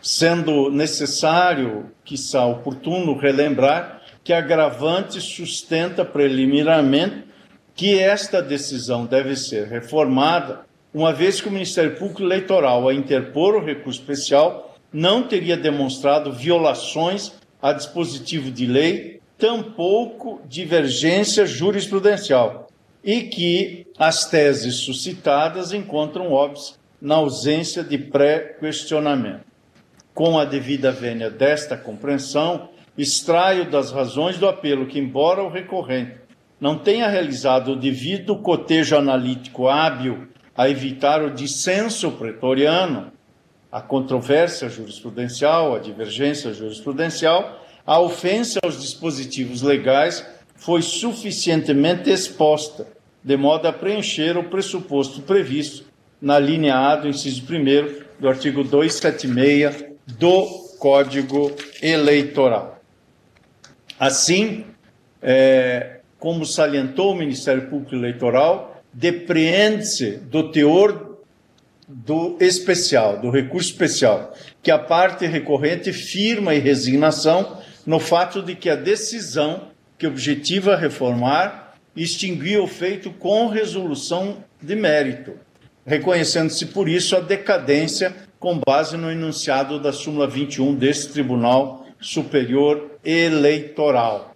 sendo 0.00 0.70
necessário, 0.70 1.90
quiçá 2.04 2.44
oportuno, 2.44 3.16
relembrar 3.16 4.02
que 4.24 4.32
agravante 4.32 5.20
sustenta 5.20 6.04
preliminarmente 6.04 7.24
que 7.74 7.98
esta 7.98 8.42
decisão 8.42 9.06
deve 9.06 9.36
ser 9.36 9.66
reformada, 9.66 10.60
uma 10.92 11.12
vez 11.12 11.40
que 11.40 11.48
o 11.48 11.52
Ministério 11.52 11.96
Público 11.96 12.22
Eleitoral, 12.22 12.88
a 12.88 12.94
interpor 12.94 13.54
o 13.54 13.64
recurso 13.64 14.00
especial, 14.00 14.76
não 14.92 15.22
teria 15.22 15.56
demonstrado 15.56 16.32
violações 16.32 17.32
a 17.60 17.72
dispositivo 17.72 18.50
de 18.50 18.66
lei 18.66 19.20
tampouco 19.38 20.40
divergência 20.46 21.46
jurisprudencial 21.46 22.68
e 23.02 23.22
que 23.22 23.86
as 23.98 24.28
teses 24.28 24.76
suscitadas 24.76 25.72
encontram 25.72 26.30
óbvios 26.30 26.78
na 27.00 27.16
ausência 27.16 27.82
de 27.82 27.98
pré-questionamento. 27.98 29.44
Com 30.14 30.38
a 30.38 30.44
devida 30.44 30.92
vênia 30.92 31.28
desta 31.28 31.76
compreensão, 31.76 32.68
extraio 32.96 33.68
das 33.68 33.90
razões 33.90 34.38
do 34.38 34.46
apelo 34.46 34.86
que, 34.86 35.00
embora 35.00 35.42
o 35.42 35.48
recorrente 35.48 36.20
não 36.62 36.78
tenha 36.78 37.08
realizado 37.08 37.72
o 37.72 37.76
devido 37.76 38.36
cotejo 38.36 38.96
analítico 38.96 39.66
hábil 39.66 40.28
a 40.56 40.70
evitar 40.70 41.20
o 41.20 41.28
dissenso 41.28 42.12
pretoriano, 42.12 43.10
a 43.72 43.80
controvérsia 43.80 44.68
jurisprudencial, 44.68 45.74
a 45.74 45.80
divergência 45.80 46.54
jurisprudencial, 46.54 47.60
a 47.84 47.98
ofensa 47.98 48.60
aos 48.62 48.80
dispositivos 48.80 49.60
legais 49.60 50.24
foi 50.54 50.82
suficientemente 50.82 52.08
exposta, 52.08 52.86
de 53.24 53.36
modo 53.36 53.66
a 53.66 53.72
preencher 53.72 54.38
o 54.38 54.44
pressuposto 54.44 55.20
previsto 55.22 55.84
na 56.20 56.38
linha 56.38 56.76
A 56.76 56.94
do 56.94 57.08
inciso 57.08 57.42
1 57.42 58.20
do 58.20 58.28
artigo 58.28 58.62
276 58.62 59.84
do 60.06 60.46
Código 60.78 61.50
Eleitoral. 61.82 62.80
Assim, 63.98 64.64
é, 65.20 65.91
como 66.22 66.46
salientou 66.46 67.10
o 67.10 67.16
Ministério 67.16 67.68
Público 67.68 67.96
Eleitoral, 67.96 68.80
depreende-se 68.92 70.18
do 70.18 70.52
teor 70.52 71.18
do 71.88 72.36
especial, 72.38 73.18
do 73.18 73.28
recurso 73.28 73.70
especial, 73.70 74.32
que 74.62 74.70
a 74.70 74.78
parte 74.78 75.26
recorrente 75.26 75.92
firma 75.92 76.54
e 76.54 76.60
resignação 76.60 77.58
no 77.84 77.98
fato 77.98 78.40
de 78.40 78.54
que 78.54 78.70
a 78.70 78.76
decisão 78.76 79.70
que 79.98 80.06
objetiva 80.06 80.76
reformar 80.76 81.74
extinguiu 81.96 82.62
o 82.62 82.68
feito 82.68 83.10
com 83.10 83.48
resolução 83.48 84.44
de 84.62 84.76
mérito, 84.76 85.32
reconhecendo-se 85.84 86.66
por 86.66 86.88
isso 86.88 87.16
a 87.16 87.20
decadência 87.20 88.14
com 88.38 88.60
base 88.64 88.96
no 88.96 89.10
enunciado 89.10 89.80
da 89.80 89.92
súmula 89.92 90.28
21 90.28 90.76
deste 90.76 91.12
Tribunal 91.14 91.84
Superior 92.00 92.92
Eleitoral. 93.04 94.31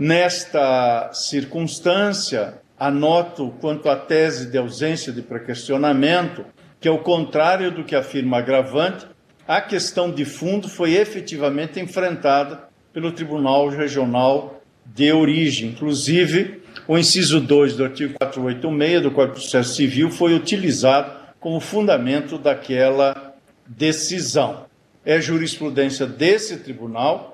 Nesta 0.00 1.10
circunstância, 1.12 2.54
anoto 2.78 3.52
quanto 3.60 3.86
à 3.86 3.94
tese 3.94 4.50
de 4.50 4.56
ausência 4.56 5.12
de 5.12 5.20
prequestionamento, 5.20 6.42
que, 6.80 6.88
ao 6.88 7.00
contrário 7.00 7.70
do 7.70 7.84
que 7.84 7.94
afirma 7.94 8.38
agravante, 8.38 9.06
a 9.46 9.60
questão 9.60 10.10
de 10.10 10.24
fundo 10.24 10.70
foi 10.70 10.94
efetivamente 10.94 11.78
enfrentada 11.78 12.64
pelo 12.94 13.12
Tribunal 13.12 13.68
Regional 13.68 14.62
de 14.86 15.12
Origem. 15.12 15.68
Inclusive, 15.68 16.62
o 16.88 16.96
inciso 16.96 17.38
2 17.38 17.76
do 17.76 17.84
artigo 17.84 18.14
486 18.14 19.02
do 19.02 19.10
Código 19.10 19.34
de 19.34 19.40
Processo 19.42 19.74
Civil 19.74 20.10
foi 20.10 20.32
utilizado 20.32 21.12
como 21.38 21.60
fundamento 21.60 22.38
daquela 22.38 23.34
decisão. 23.66 24.64
É 25.04 25.20
jurisprudência 25.20 26.06
desse 26.06 26.56
tribunal 26.56 27.29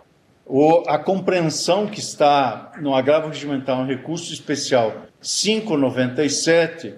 ou 0.46 0.84
a 0.86 0.96
compreensão 0.96 1.88
que 1.88 1.98
está 1.98 2.70
no 2.80 2.94
agravo 2.94 3.28
regimental 3.28 3.82
em 3.82 3.88
recurso 3.88 4.32
especial 4.32 5.06
597 5.20 6.94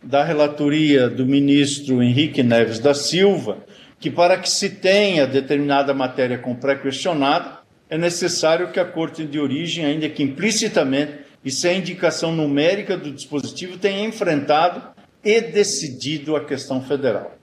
da 0.00 0.22
relatoria 0.22 1.10
do 1.10 1.26
ministro 1.26 2.00
Henrique 2.00 2.42
Neves 2.42 2.78
da 2.78 2.94
Silva, 2.94 3.58
que 3.98 4.10
para 4.10 4.38
que 4.38 4.48
se 4.48 4.70
tenha 4.70 5.26
determinada 5.26 5.92
matéria 5.92 6.38
com 6.38 6.54
pré-questionado, 6.54 7.58
é 7.90 7.98
necessário 7.98 8.70
que 8.70 8.80
a 8.80 8.84
Corte 8.84 9.24
de 9.24 9.38
origem, 9.38 9.84
ainda 9.84 10.08
que 10.08 10.22
implicitamente 10.22 11.22
e 11.44 11.50
sem 11.50 11.78
indicação 11.78 12.32
numérica 12.32 12.96
do 12.96 13.10
dispositivo, 13.10 13.76
tenha 13.76 14.06
enfrentado 14.06 14.82
e 15.24 15.40
decidido 15.40 16.36
a 16.36 16.44
questão 16.44 16.80
federal. 16.82 17.36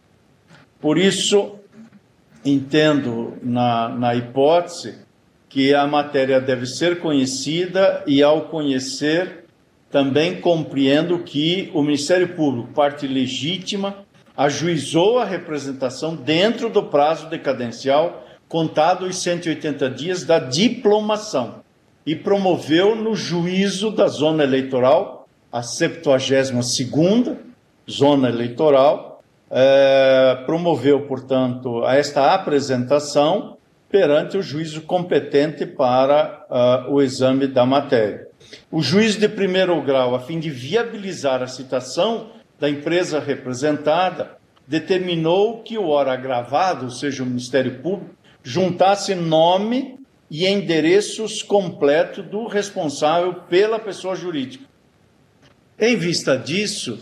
Por 0.79 0.97
isso, 0.97 1.59
entendo 2.43 3.37
na, 3.43 3.89
na 3.89 4.15
hipótese 4.15 5.08
que 5.49 5.73
a 5.73 5.87
matéria 5.87 6.39
deve 6.39 6.67
ser 6.67 6.99
conhecida 6.99 8.03
e, 8.05 8.21
ao 8.21 8.43
conhecer, 8.43 9.45
também 9.89 10.39
compreendo 10.39 11.19
que 11.19 11.71
o 11.73 11.81
Ministério 11.81 12.35
Público, 12.35 12.69
parte 12.71 13.07
legítima, 13.07 14.05
ajuizou 14.37 15.17
a 15.17 15.25
representação 15.25 16.15
dentro 16.15 16.69
do 16.69 16.83
prazo 16.83 17.27
decadencial 17.27 18.25
contado 18.47 19.05
os 19.05 19.17
180 19.17 19.89
dias 19.89 20.23
da 20.23 20.39
diplomação 20.39 21.55
e 22.05 22.15
promoveu 22.15 22.95
no 22.95 23.15
juízo 23.15 23.91
da 23.91 24.07
zona 24.07 24.43
eleitoral, 24.43 25.27
a 25.51 25.61
72ª 25.61 27.37
zona 27.89 28.29
eleitoral, 28.29 29.21
é, 29.51 30.43
promoveu, 30.45 31.01
portanto, 31.01 31.85
esta 31.85 32.33
apresentação 32.33 33.57
perante 33.89 34.37
o 34.37 34.43
juízo 34.43 34.81
competente 34.81 35.65
para 35.65 36.45
uh, 36.87 36.93
o 36.93 37.01
exame 37.01 37.47
da 37.47 37.65
matéria. 37.65 38.27
O 38.71 38.81
juiz 38.81 39.15
de 39.15 39.27
primeiro 39.27 39.81
grau, 39.81 40.13
a 40.13 40.19
fim 40.19 40.39
de 40.39 40.49
viabilizar 40.49 41.41
a 41.41 41.47
citação, 41.47 42.29
da 42.59 42.69
empresa 42.69 43.19
representada 43.19 44.37
determinou 44.67 45.63
que 45.63 45.77
o 45.77 45.87
ora 45.87 46.13
agravado, 46.13 46.85
ou 46.85 46.91
seja, 46.91 47.23
o 47.23 47.25
Ministério 47.25 47.79
Público, 47.79 48.13
juntasse 48.43 49.15
nome 49.15 49.97
e 50.29 50.45
endereços 50.45 51.41
completos 51.41 52.25
do 52.25 52.45
responsável 52.45 53.33
pela 53.49 53.79
pessoa 53.79 54.15
jurídica. 54.15 54.65
Em 55.79 55.95
vista 55.95 56.37
disso, 56.37 56.99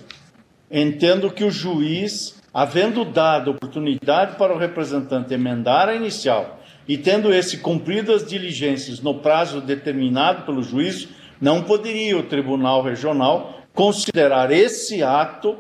entendo 0.72 1.32
que 1.32 1.44
o 1.44 1.52
juiz, 1.52 2.42
havendo 2.54 3.04
dado 3.04 3.52
oportunidade 3.52 4.38
para 4.38 4.54
o 4.54 4.58
representante 4.58 5.34
emendar 5.34 5.90
a 5.90 5.96
inicial 5.96 6.58
e 6.88 6.98
tendo 6.98 7.34
esse 7.34 7.58
cumprido 7.58 8.14
as 8.14 8.26
diligências 8.26 9.02
no 9.02 9.16
prazo 9.16 9.60
determinado 9.60 10.46
pelo 10.46 10.64
juiz, 10.64 11.10
não 11.40 11.64
poderia 11.64 12.18
o 12.18 12.24
Tribunal 12.24 12.82
Regional 12.82 13.62
considerar 13.74 14.52
esse 14.52 15.04
ato, 15.04 15.58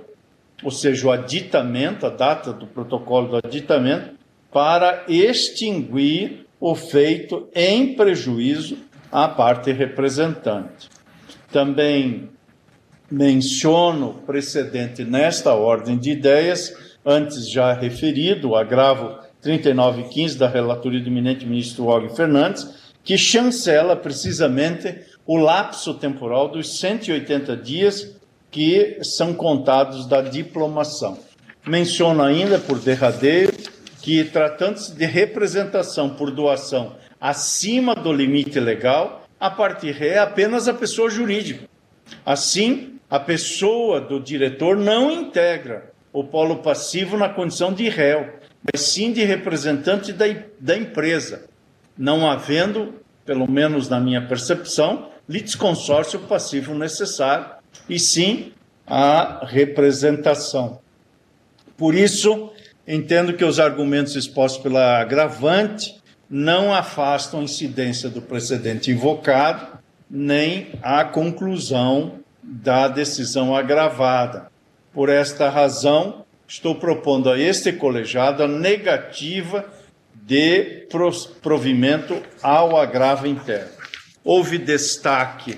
ou 0.63 0.71
seja, 0.71 1.07
o 1.07 1.11
aditamento, 1.11 2.05
a 2.05 2.09
data 2.09 2.53
do 2.53 2.65
protocolo 2.65 3.27
do 3.27 3.37
aditamento, 3.37 4.11
para 4.51 5.03
extinguir 5.07 6.47
o 6.59 6.73
feito 6.73 7.47
em 7.53 7.93
prejuízo 7.93 8.77
à 9.11 9.27
parte 9.27 9.71
representante. 9.71 10.89
Também 11.51 12.29
menciono 13.09 14.15
precedente 14.25 15.03
nesta 15.03 15.53
ordem 15.53 15.97
de 15.97 16.11
ideias, 16.11 16.73
antes 17.05 17.49
já 17.49 17.73
referido, 17.73 18.49
o 18.49 18.55
agravo 18.55 19.26
3915 19.41 20.37
da 20.37 20.47
relatoria 20.47 20.99
do 20.99 21.07
eminente 21.07 21.45
ministro 21.45 21.85
Og 21.85 22.15
Fernandes, 22.15 22.67
que 23.03 23.17
chancela 23.17 23.95
precisamente 23.95 24.95
o 25.25 25.37
lapso 25.37 25.93
temporal 25.93 26.49
dos 26.49 26.79
180 26.79 27.55
dias 27.57 28.15
que 28.49 28.99
são 29.03 29.33
contados 29.33 30.07
da 30.07 30.21
diplomação. 30.21 31.17
Menciono 31.65 32.23
ainda, 32.23 32.57
por 32.57 32.79
derradeiro, 32.79 33.53
que, 34.01 34.23
tratando-se 34.23 34.93
de 34.93 35.05
representação 35.05 36.09
por 36.09 36.31
doação 36.31 36.95
acima 37.19 37.93
do 37.93 38.13
limite 38.13 38.59
legal, 38.59 39.27
a 39.39 39.49
partir 39.49 40.01
é 40.01 40.17
apenas 40.17 40.67
a 40.67 40.73
pessoa 40.73 41.09
jurídica. 41.09 41.67
Assim, 42.25 42.99
a 43.09 43.19
pessoa 43.19 43.99
do 43.99 44.19
diretor 44.19 44.77
não 44.77 45.11
integra 45.11 45.91
o 46.13 46.23
polo 46.23 46.57
passivo 46.57 47.17
na 47.17 47.29
condição 47.29 47.73
de 47.73 47.89
réu, 47.89 48.29
mas 48.71 48.81
sim 48.81 49.13
de 49.13 49.23
representante 49.23 50.11
da, 50.11 50.25
da 50.59 50.77
empresa, 50.77 51.45
não 51.97 52.29
havendo, 52.29 52.95
pelo 53.25 53.49
menos 53.49 53.87
na 53.89 53.99
minha 53.99 54.25
percepção, 54.27 55.09
litisconsórcio 55.27 56.19
passivo 56.21 56.73
necessário, 56.73 57.45
e 57.89 57.99
sim 57.99 58.51
a 58.85 59.45
representação. 59.45 60.79
Por 61.77 61.95
isso, 61.95 62.51
entendo 62.87 63.33
que 63.33 63.45
os 63.45 63.59
argumentos 63.59 64.15
expostos 64.15 64.61
pela 64.61 64.99
agravante 65.01 65.95
não 66.29 66.73
afastam 66.73 67.39
a 67.39 67.43
incidência 67.43 68.09
do 68.09 68.21
precedente 68.21 68.91
invocado, 68.91 69.77
nem 70.09 70.71
a 70.81 71.03
conclusão 71.03 72.19
da 72.41 72.87
decisão 72.87 73.55
agravada. 73.55 74.49
Por 74.93 75.09
esta 75.09 75.49
razão, 75.49 76.25
estou 76.47 76.75
propondo 76.75 77.29
a 77.29 77.39
este 77.39 77.73
colegiado 77.73 78.43
a 78.43 78.47
negativa 78.47 79.65
de 80.13 80.87
provimento 81.41 82.21
ao 82.41 82.77
agravo 82.77 83.27
interno. 83.27 83.71
Houve 84.23 84.57
destaque 84.57 85.57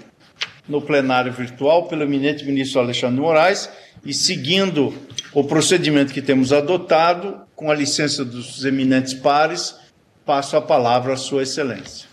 no 0.67 0.81
plenário 0.81 1.31
virtual 1.33 1.87
pelo 1.87 2.03
eminente 2.03 2.45
ministro 2.45 2.79
Alexandre 2.79 3.19
Moraes 3.19 3.69
e, 4.05 4.13
seguindo 4.13 4.93
o 5.33 5.43
procedimento 5.43 6.13
que 6.13 6.21
temos 6.21 6.53
adotado, 6.53 7.41
com 7.55 7.71
a 7.71 7.75
licença 7.75 8.23
dos 8.23 8.63
eminentes 8.63 9.13
pares, 9.13 9.75
passo 10.25 10.55
a 10.55 10.61
palavra 10.61 11.13
à 11.13 11.17
Sua 11.17 11.43
Excelência. 11.43 12.07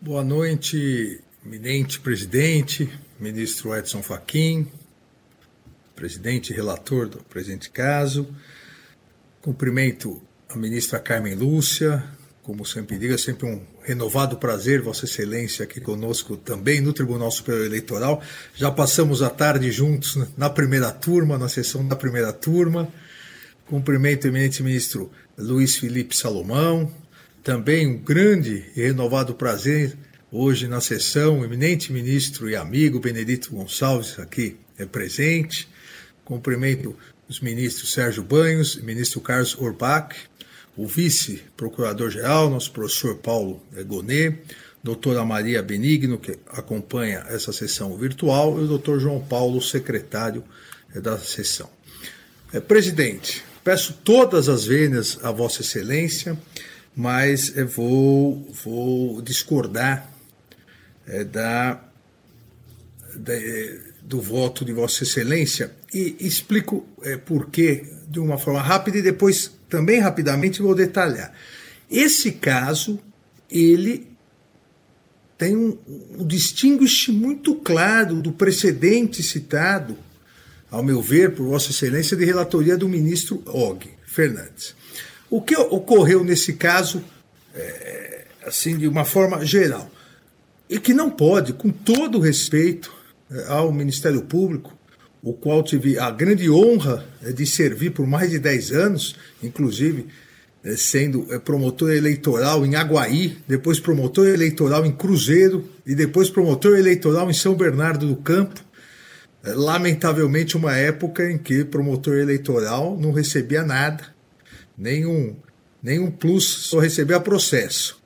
Boa 0.00 0.22
noite, 0.22 1.20
eminente 1.44 1.98
presidente, 2.00 2.88
ministro 3.18 3.74
Edson 3.74 4.02
Fachin, 4.02 4.70
presidente 5.96 6.52
relator 6.52 7.08
do 7.08 7.18
presente 7.24 7.70
caso. 7.70 8.28
Cumprimento 9.40 10.22
a 10.48 10.56
ministra 10.56 11.00
Carmen 11.00 11.34
Lúcia, 11.34 12.04
como 12.42 12.64
sempre 12.64 12.96
digo, 12.96 13.14
é 13.14 13.18
sempre 13.18 13.46
um 13.48 13.60
renovado 13.82 14.36
prazer, 14.36 14.80
Vossa 14.80 15.06
Excelência, 15.06 15.64
aqui 15.64 15.80
conosco 15.80 16.36
também 16.36 16.80
no 16.80 16.92
Tribunal 16.92 17.30
Superior 17.32 17.66
Eleitoral. 17.66 18.22
Já 18.54 18.70
passamos 18.70 19.22
a 19.22 19.30
tarde 19.30 19.72
juntos 19.72 20.16
na 20.36 20.48
primeira 20.48 20.92
turma, 20.92 21.36
na 21.36 21.48
sessão 21.48 21.84
da 21.88 21.96
primeira 21.96 22.32
turma. 22.32 22.86
Cumprimento 23.66 24.24
o 24.24 24.28
eminente 24.28 24.62
ministro 24.62 25.10
Luiz 25.36 25.76
Felipe 25.76 26.16
Salomão. 26.16 26.92
Também 27.42 27.86
um 27.86 27.98
grande 27.98 28.70
e 28.76 28.82
renovado 28.82 29.34
prazer 29.34 29.96
Hoje, 30.30 30.66
na 30.66 30.80
sessão, 30.80 31.38
o 31.38 31.44
eminente 31.44 31.92
ministro 31.92 32.50
e 32.50 32.56
amigo 32.56 32.98
Benedito 32.98 33.52
Gonçalves, 33.52 34.18
aqui 34.18 34.56
é 34.76 34.84
presente. 34.84 35.68
Cumprimento 36.26 36.96
os 37.28 37.38
ministros 37.40 37.92
Sérgio 37.92 38.22
Banhos 38.22 38.74
ministro 38.76 39.20
Carlos 39.20 39.56
Orbach, 39.58 40.14
o 40.76 40.84
vice-procurador-geral, 40.84 42.50
nosso 42.50 42.72
professor 42.72 43.16
Paulo 43.16 43.62
Gonet, 43.86 44.36
doutora 44.82 45.24
Maria 45.24 45.62
Benigno, 45.62 46.18
que 46.18 46.36
acompanha 46.48 47.24
essa 47.28 47.52
sessão 47.52 47.96
virtual, 47.96 48.58
e 48.58 48.64
o 48.64 48.66
doutor 48.66 48.98
João 48.98 49.20
Paulo, 49.20 49.62
secretário 49.62 50.42
eh, 50.94 51.00
da 51.00 51.16
sessão. 51.16 51.70
É, 52.52 52.58
presidente, 52.58 53.44
peço 53.62 53.94
todas 54.04 54.48
as 54.48 54.64
vênias 54.66 55.18
a 55.22 55.30
Vossa 55.30 55.62
Excelência, 55.62 56.36
mas 56.94 57.56
eh, 57.56 57.62
vou, 57.62 58.52
vou 58.64 59.22
discordar 59.22 60.12
da, 61.30 61.80
da, 63.14 63.32
do 64.02 64.20
voto 64.20 64.64
de 64.64 64.72
Vossa 64.72 65.04
Excelência 65.04 65.70
e 65.96 66.26
explico 66.26 66.86
é, 67.02 67.16
por 67.16 67.50
quê 67.50 67.86
de 68.08 68.18
uma 68.20 68.38
forma 68.38 68.60
rápida 68.60 68.98
e 68.98 69.02
depois 69.02 69.50
também 69.68 70.00
rapidamente 70.00 70.62
vou 70.62 70.74
detalhar. 70.74 71.32
Esse 71.90 72.32
caso, 72.32 72.98
ele 73.50 74.06
tem 75.38 75.56
um, 75.56 75.78
um 76.18 76.26
distinguish 76.26 77.08
muito 77.08 77.54
claro 77.56 78.20
do 78.20 78.32
precedente 78.32 79.22
citado, 79.22 79.96
ao 80.70 80.82
meu 80.82 81.00
ver, 81.00 81.34
por 81.34 81.46
Vossa 81.46 81.70
Excelência, 81.70 82.16
de 82.16 82.24
relatoria 82.24 82.76
do 82.76 82.88
ministro 82.88 83.42
Og 83.46 83.88
Fernandes. 84.06 84.74
O 85.30 85.40
que 85.40 85.56
ocorreu 85.56 86.24
nesse 86.24 86.54
caso, 86.54 87.02
é, 87.54 88.26
assim, 88.44 88.76
de 88.76 88.88
uma 88.88 89.04
forma 89.04 89.44
geral? 89.44 89.90
e 90.68 90.78
que 90.78 90.92
não 90.92 91.10
pode, 91.10 91.52
com 91.52 91.70
todo 91.70 92.18
respeito 92.18 92.92
eh, 93.30 93.46
ao 93.48 93.72
Ministério 93.72 94.22
Público, 94.22 94.76
o 95.22 95.32
qual 95.32 95.62
tive 95.62 95.98
a 95.98 96.10
grande 96.10 96.48
honra 96.50 97.04
eh, 97.22 97.32
de 97.32 97.46
servir 97.46 97.90
por 97.90 98.06
mais 98.06 98.30
de 98.30 98.38
10 98.38 98.72
anos, 98.72 99.16
inclusive 99.42 100.06
eh, 100.64 100.76
sendo 100.76 101.26
promotor 101.40 101.92
eleitoral 101.92 102.64
em 102.64 102.74
Aguaí, 102.76 103.38
depois 103.46 103.80
promotor 103.80 104.26
eleitoral 104.26 104.84
em 104.84 104.92
Cruzeiro 104.92 105.68
e 105.86 105.94
depois 105.94 106.30
promotor 106.30 106.78
eleitoral 106.78 107.30
em 107.30 107.34
São 107.34 107.54
Bernardo 107.54 108.06
do 108.06 108.16
Campo. 108.16 108.64
Lamentavelmente, 109.44 110.56
uma 110.56 110.76
época 110.76 111.30
em 111.30 111.38
que 111.38 111.64
promotor 111.64 112.16
eleitoral 112.16 112.98
não 113.00 113.12
recebia 113.12 113.62
nada, 113.62 114.04
nenhum, 114.76 115.36
nenhum 115.80 116.10
plus, 116.10 116.44
só 116.44 116.80
recebia 116.80 117.20
processo. 117.20 118.02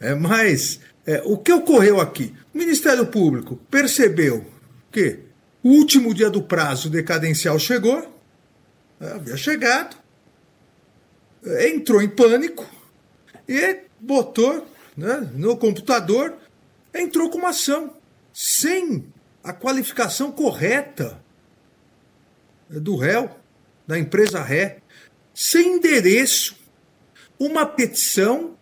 É, 0.00 0.14
mas 0.14 0.80
é, 1.06 1.22
o 1.24 1.36
que 1.36 1.52
ocorreu 1.52 2.00
aqui? 2.00 2.34
O 2.54 2.58
Ministério 2.58 3.06
Público 3.06 3.56
percebeu 3.70 4.46
que 4.90 5.18
o 5.62 5.68
último 5.68 6.14
dia 6.14 6.30
do 6.30 6.42
prazo 6.42 6.88
decadencial 6.88 7.58
chegou, 7.58 8.14
é, 9.00 9.06
havia 9.12 9.36
chegado, 9.36 9.96
é, 11.44 11.68
entrou 11.70 12.00
em 12.02 12.08
pânico 12.08 12.68
e 13.48 13.80
botou 13.98 14.66
né, 14.96 15.30
no 15.34 15.56
computador, 15.56 16.36
entrou 16.94 17.30
com 17.30 17.38
uma 17.38 17.50
ação 17.50 17.96
sem 18.32 19.06
a 19.42 19.52
qualificação 19.52 20.30
correta 20.30 21.22
do 22.68 22.96
réu, 22.96 23.30
da 23.86 23.98
empresa 23.98 24.42
ré, 24.42 24.78
sem 25.34 25.76
endereço, 25.76 26.56
uma 27.38 27.66
petição 27.66 28.56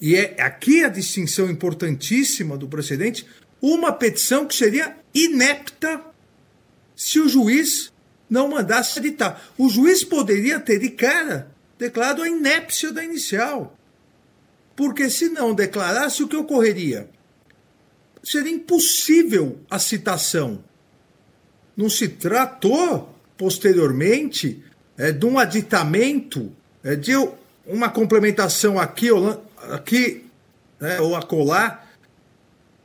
e 0.00 0.16
é 0.16 0.40
aqui 0.40 0.84
a 0.84 0.88
distinção 0.88 1.48
importantíssima 1.48 2.56
do 2.56 2.68
precedente, 2.68 3.26
uma 3.60 3.92
petição 3.92 4.46
que 4.46 4.54
seria 4.54 4.96
inepta 5.14 6.13
se 6.94 7.20
o 7.20 7.28
juiz 7.28 7.92
não 8.28 8.48
mandasse 8.48 8.98
editar. 8.98 9.42
O 9.58 9.68
juiz 9.68 10.04
poderia 10.04 10.58
ter 10.58 10.78
de 10.78 10.90
cara 10.90 11.50
declarado 11.78 12.22
a 12.22 12.28
inépcia 12.28 12.92
da 12.92 13.04
inicial. 13.04 13.76
Porque 14.76 15.08
se 15.08 15.28
não 15.28 15.54
declarasse, 15.54 16.22
o 16.22 16.28
que 16.28 16.36
ocorreria? 16.36 17.08
Seria 18.22 18.52
impossível 18.52 19.58
a 19.70 19.78
citação. 19.78 20.64
Não 21.76 21.88
se 21.88 22.08
tratou 22.08 23.14
posteriormente 23.36 24.64
é, 24.96 25.12
de 25.12 25.26
um 25.26 25.38
aditamento, 25.38 26.52
é, 26.82 26.96
de 26.96 27.12
uma 27.66 27.88
complementação 27.88 28.78
aqui, 28.78 29.10
ou, 29.10 29.44
aqui 29.70 30.24
né, 30.80 31.00
ou 31.00 31.14
acolá. 31.14 31.84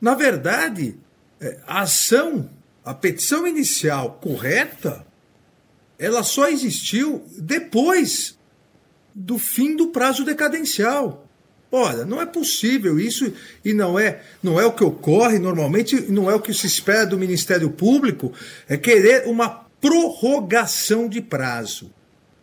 Na 0.00 0.14
verdade, 0.14 0.96
é, 1.40 1.58
a 1.66 1.82
ação, 1.82 2.48
a 2.90 2.94
petição 2.94 3.46
inicial 3.46 4.18
correta, 4.20 5.06
ela 5.96 6.24
só 6.24 6.48
existiu 6.48 7.24
depois 7.38 8.36
do 9.14 9.38
fim 9.38 9.76
do 9.76 9.88
prazo 9.88 10.24
decadencial. 10.24 11.24
Olha, 11.70 12.04
não 12.04 12.20
é 12.20 12.26
possível 12.26 12.98
isso 12.98 13.32
e 13.64 13.72
não 13.72 13.96
é, 13.96 14.22
não 14.42 14.60
é 14.60 14.66
o 14.66 14.72
que 14.72 14.82
ocorre 14.82 15.38
normalmente, 15.38 16.10
não 16.10 16.28
é 16.28 16.34
o 16.34 16.40
que 16.40 16.52
se 16.52 16.66
espera 16.66 17.06
do 17.06 17.16
Ministério 17.16 17.70
Público, 17.70 18.32
é 18.68 18.76
querer 18.76 19.28
uma 19.28 19.48
prorrogação 19.80 21.08
de 21.08 21.20
prazo. 21.20 21.92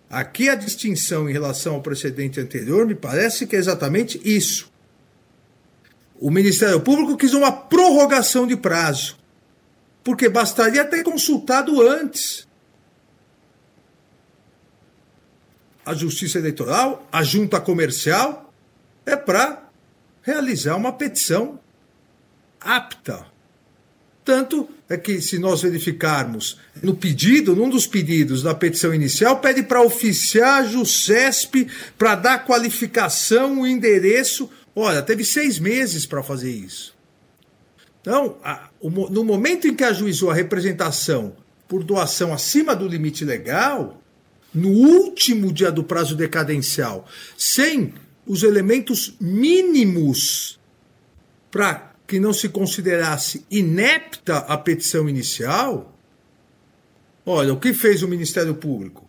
Aqui 0.09 0.47
a 0.47 0.55
distinção 0.55 1.29
em 1.29 1.33
relação 1.33 1.75
ao 1.75 1.81
precedente 1.81 2.39
anterior 2.39 2.87
me 2.87 2.95
parece 2.95 3.45
que 3.45 3.57
é 3.57 3.59
exatamente 3.59 4.17
isso. 4.23 4.71
O 6.17 6.31
Ministério 6.31 6.79
Público 6.79 7.17
quis 7.17 7.33
uma 7.33 7.51
prorrogação 7.51 8.47
de 8.47 8.55
prazo, 8.55 9.17
porque 10.07 10.29
bastaria 10.29 10.85
ter 10.85 11.03
consultado 11.03 11.85
antes 11.85 12.47
a 15.85 15.93
Justiça 15.93 16.37
Eleitoral, 16.37 17.05
a 17.11 17.21
Junta 17.23 17.59
Comercial 17.59 18.53
é 19.05 19.17
para 19.17 19.69
realizar 20.21 20.77
uma 20.77 20.93
petição 20.93 21.59
apta. 22.61 23.25
Tanto 24.23 24.69
é 24.87 24.95
que, 24.95 25.19
se 25.19 25.37
nós 25.37 25.61
verificarmos 25.61 26.57
no 26.81 26.95
pedido, 26.95 27.53
num 27.53 27.69
dos 27.69 27.85
pedidos 27.85 28.41
da 28.41 28.55
petição 28.55 28.93
inicial, 28.93 29.41
pede 29.41 29.61
para 29.61 29.81
oficiar 29.81 30.61
a 30.61 30.65
JUSCESP 30.65 31.67
para 31.97 32.15
dar 32.15 32.45
qualificação, 32.45 33.59
o 33.59 33.67
endereço. 33.67 34.49
Olha, 34.73 35.01
teve 35.01 35.25
seis 35.25 35.59
meses 35.59 36.05
para 36.05 36.23
fazer 36.23 36.51
isso. 36.51 36.96
Então, 38.07 38.37
a, 38.41 38.69
o, 38.79 38.89
no 38.89 39.21
momento 39.21 39.67
em 39.67 39.75
que 39.75 39.83
ajuizou 39.83 40.31
a 40.31 40.33
representação 40.33 41.35
por 41.67 41.83
doação 41.83 42.33
acima 42.33 42.73
do 42.73 42.87
limite 42.87 43.25
legal, 43.25 44.01
no 44.53 44.69
último 44.69 45.51
dia 45.51 45.69
do 45.69 45.83
prazo 45.83 46.15
decadencial, 46.15 47.05
sem 47.37 47.93
os 48.25 48.43
elementos 48.43 49.17
mínimos 49.19 50.57
para 51.51 51.91
que 52.07 52.17
não 52.17 52.31
se 52.31 52.47
considerasse 52.47 53.45
inepta 53.51 54.37
a 54.37 54.57
petição 54.57 55.09
inicial, 55.09 55.93
olha, 57.25 57.53
o 57.53 57.59
que 57.59 57.73
fez 57.73 58.03
o 58.03 58.07
Ministério 58.07 58.55
Público? 58.55 59.05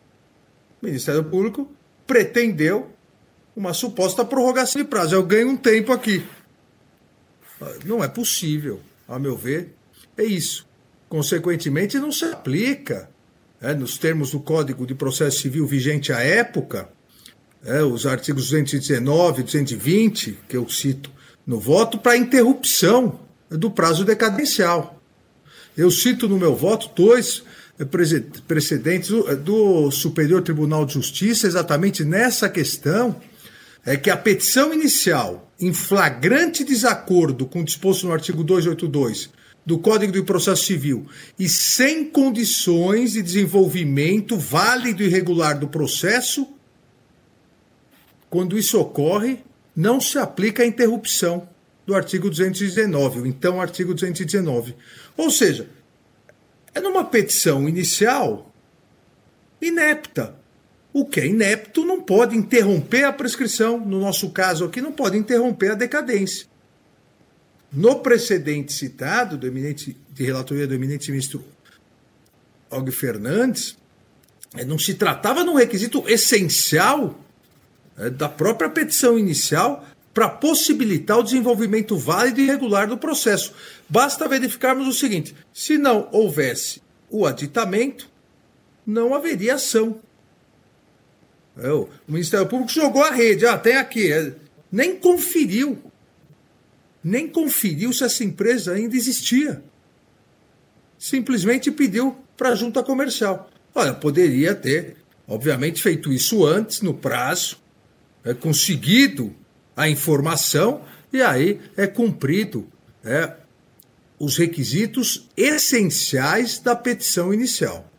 O 0.82 0.87
Ministério 0.87 1.22
Público 1.22 1.70
pretendeu 2.04 2.90
uma 3.54 3.72
suposta 3.72 4.24
prorrogação 4.24 4.82
de 4.82 4.88
prazo. 4.88 5.14
Eu 5.14 5.22
ganho 5.22 5.50
um 5.50 5.56
tempo 5.56 5.92
aqui. 5.92 6.26
Não 7.84 8.02
é 8.02 8.08
possível, 8.08 8.80
a 9.09 9.18
meu 9.18 9.37
ver. 9.37 9.75
É 10.16 10.23
isso. 10.23 10.66
Consequentemente, 11.09 11.99
não 11.99 12.12
se 12.12 12.27
aplica, 12.27 13.09
é, 13.61 13.75
nos 13.75 13.97
termos 13.97 14.33
do 14.33 14.40
Código 14.40 14.87
de 14.87 14.94
Processo 14.94 15.40
Civil 15.40 15.66
vigente 15.66 16.12
à 16.12 16.21
época, 16.21 16.88
é, 17.64 17.83
os 17.83 18.07
artigos 18.07 18.51
219 18.51 19.40
e 19.40 19.44
220, 19.44 20.38
que 20.49 20.57
eu 20.57 20.68
cito 20.68 21.11
no 21.47 21.59
voto, 21.59 21.99
para 21.99 22.16
interrupção 22.16 23.21
do 23.49 23.71
prazo 23.71 24.05
decadencial. 24.05 25.01
Eu 25.77 25.90
cito 25.90 26.29
no 26.29 26.38
meu 26.38 26.55
voto 26.55 26.90
dois 26.94 27.42
precedentes 28.47 29.11
é, 29.29 29.35
do 29.35 29.90
Superior 29.90 30.42
Tribunal 30.42 30.85
de 30.85 30.94
Justiça, 30.94 31.47
exatamente 31.47 32.05
nessa 32.05 32.49
questão, 32.49 33.16
é 33.88 33.96
que 33.96 34.11
a 34.11 34.16
petição 34.18 34.74
inicial, 34.74 35.51
em 35.59 35.72
flagrante 35.72 36.62
desacordo 36.62 37.46
com 37.46 37.61
o 37.61 37.64
disposto 37.64 38.07
no 38.07 38.12
artigo 38.12 38.44
282 38.44 39.31
do 39.64 39.79
Código 39.79 40.12
de 40.12 40.22
Processo 40.22 40.66
Civil 40.66 41.07
e 41.38 41.48
sem 41.48 42.05
condições 42.05 43.12
de 43.12 43.22
desenvolvimento 43.22 44.37
válido 44.37 45.03
e 45.03 45.09
regular 45.09 45.59
do 45.59 45.68
processo, 45.68 46.46
quando 48.29 48.59
isso 48.59 48.79
ocorre, 48.79 49.38
não 49.74 50.03
se 50.03 50.18
aplica 50.18 50.62
a 50.62 50.66
interrupção 50.66 51.48
do 51.87 51.94
artigo 51.94 52.29
219, 52.29 53.20
o 53.20 53.27
então 53.27 53.59
artigo 53.59 53.94
219. 53.94 54.77
Ou 55.16 55.31
seja, 55.31 55.66
é 56.74 56.81
numa 56.81 57.05
petição 57.05 57.66
inicial 57.66 58.55
inepta. 59.62 60.37
O 60.92 61.05
que 61.05 61.20
é 61.20 61.27
inepto 61.27 61.85
não 61.85 62.01
pode 62.01 62.37
interromper 62.37 63.05
a 63.05 63.12
prescrição, 63.12 63.79
no 63.79 64.01
nosso 64.01 64.31
caso 64.31 64.64
aqui, 64.64 64.81
não 64.81 64.92
pode 64.92 65.16
interromper 65.16 65.72
a 65.72 65.74
decadência. 65.74 66.46
No 67.70 68.01
precedente 68.01 68.72
citado, 68.72 69.37
do 69.37 69.46
eminente, 69.46 69.96
de 70.11 70.24
relatoria 70.24 70.66
do 70.66 70.74
eminente 70.74 71.11
ministro 71.11 71.44
Og 72.70 72.90
Fernandes, 72.90 73.77
eh, 74.57 74.64
não 74.64 74.79
se 74.79 74.94
tratava 74.94 75.44
de 75.44 75.51
um 75.51 75.55
requisito 75.55 76.03
essencial 76.09 77.18
é, 77.98 78.09
da 78.09 78.29
própria 78.29 78.70
petição 78.70 79.18
inicial 79.18 79.85
para 80.14 80.29
possibilitar 80.29 81.18
o 81.18 81.22
desenvolvimento 81.22 81.96
válido 81.96 82.40
e 82.40 82.46
regular 82.46 82.88
do 82.88 82.96
processo. 82.96 83.53
Basta 83.88 84.27
verificarmos 84.29 84.88
o 84.88 84.92
seguinte: 84.92 85.35
se 85.53 85.77
não 85.77 86.09
houvesse 86.11 86.81
o 87.11 87.27
aditamento, 87.27 88.09
não 88.87 89.14
haveria 89.14 89.55
ação. 89.57 90.01
É, 91.59 91.71
o 91.71 91.88
Ministério 92.07 92.47
Público 92.47 92.73
jogou 92.73 93.03
a 93.03 93.11
rede, 93.11 93.47
ah, 93.47 93.59
tem 93.59 93.77
aqui, 93.77 94.12
é, 94.12 94.33
nem 94.71 94.97
conferiu, 94.97 95.79
nem 97.03 97.27
conferiu 97.29 97.92
se 97.92 98.05
essa 98.05 98.23
empresa 98.23 98.73
ainda 98.73 98.97
existia. 98.97 99.62
Simplesmente 100.99 101.71
pediu 101.71 102.16
para 102.37 102.51
a 102.51 102.55
junta 102.55 102.83
comercial. 102.83 103.51
Olha, 103.75 103.92
poderia 103.92 104.55
ter, 104.55 104.97
obviamente, 105.27 105.83
feito 105.83 106.12
isso 106.12 106.47
antes, 106.47 106.81
no 106.81 106.94
prazo, 106.94 107.59
é 108.25 108.35
conseguido 108.35 109.35
a 109.77 109.88
informação 109.88 110.83
e 111.12 111.23
aí 111.23 111.61
é 111.77 111.87
cumprido 111.87 112.68
é, 113.05 113.33
os 114.18 114.37
requisitos 114.37 115.29
essenciais 115.37 116.59
da 116.59 116.75
petição 116.75 117.33
inicial. 117.33 117.90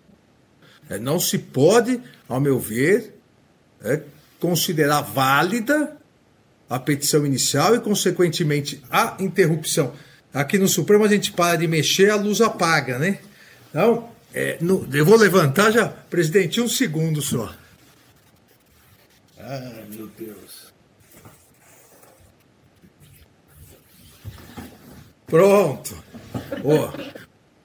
É, 0.89 0.99
não 0.99 1.19
se 1.19 1.37
pode, 1.37 2.01
ao 2.27 2.39
meu 2.39 2.59
ver, 2.59 3.18
é, 3.83 4.01
considerar 4.39 5.01
válida 5.01 5.97
a 6.69 6.79
petição 6.79 7.25
inicial 7.25 7.75
e, 7.75 7.79
consequentemente, 7.79 8.83
a 8.89 9.17
interrupção. 9.19 9.93
Aqui 10.33 10.57
no 10.57 10.67
Supremo 10.67 11.03
a 11.03 11.07
gente 11.07 11.31
para 11.31 11.57
de 11.57 11.67
mexer, 11.67 12.11
a 12.11 12.15
luz 12.15 12.39
apaga, 12.41 12.99
né? 12.99 13.19
Então, 13.69 14.09
é, 14.33 14.57
no, 14.61 14.87
eu 14.93 15.05
vou 15.05 15.17
levantar 15.17 15.71
já, 15.71 15.87
presidente, 15.87 16.61
um 16.61 16.69
segundo 16.69 17.21
só. 17.21 17.51
Ah, 19.39 19.83
meu 19.89 20.07
Deus. 20.07 20.69
Pronto. 25.25 26.03
Oh, 26.63 27.13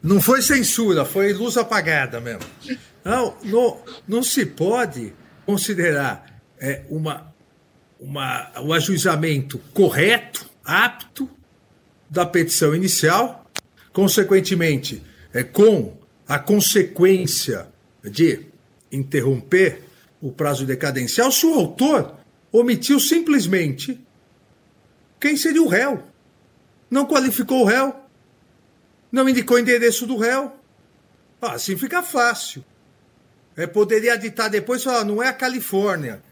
não 0.03 0.21
foi 0.21 0.41
censura, 0.41 1.05
foi 1.05 1.33
luz 1.33 1.57
apagada 1.57 2.21
mesmo. 2.21 2.45
Não, 3.05 3.37
não, 3.43 3.83
não 4.09 4.23
se 4.23 4.47
pode 4.47 5.13
considerar 5.45 6.41
é, 6.59 6.83
uma, 6.89 7.35
uma, 8.01 8.51
o 8.61 8.73
ajuizamento 8.73 9.59
correto, 9.73 10.49
apto 10.65 11.29
da 12.09 12.25
petição 12.25 12.75
inicial, 12.75 13.51
consequentemente, 13.93 15.03
é, 15.33 15.43
com 15.43 15.97
a 16.27 16.39
consequência 16.39 17.69
de 18.03 18.47
interromper 18.91 19.83
o 20.21 20.33
prazo 20.33 20.65
decadencial 20.65 21.31
se 21.31 21.45
o 21.45 21.55
autor 21.55 22.17
omitiu 22.51 22.99
simplesmente 22.99 24.01
quem 25.21 25.37
seria 25.37 25.63
o 25.63 25.69
réu. 25.69 26.03
Não 26.91 27.07
qualificou 27.07 27.63
o 27.63 27.65
réu. 27.65 27.95
Não 29.11 29.29
indicou 29.29 29.57
o 29.57 29.61
endereço 29.61 30.07
do 30.07 30.17
réu. 30.17 30.53
Ah, 31.41 31.53
assim 31.53 31.77
fica 31.77 32.03
fácil. 32.03 32.65
É, 33.57 33.67
poderia 33.67 34.17
ditar 34.17 34.51
depois 34.51 34.83
falar, 34.83 35.05
não 35.05 35.23
é 35.23 35.29
a 35.29 35.33
Califórnia, 35.33 36.23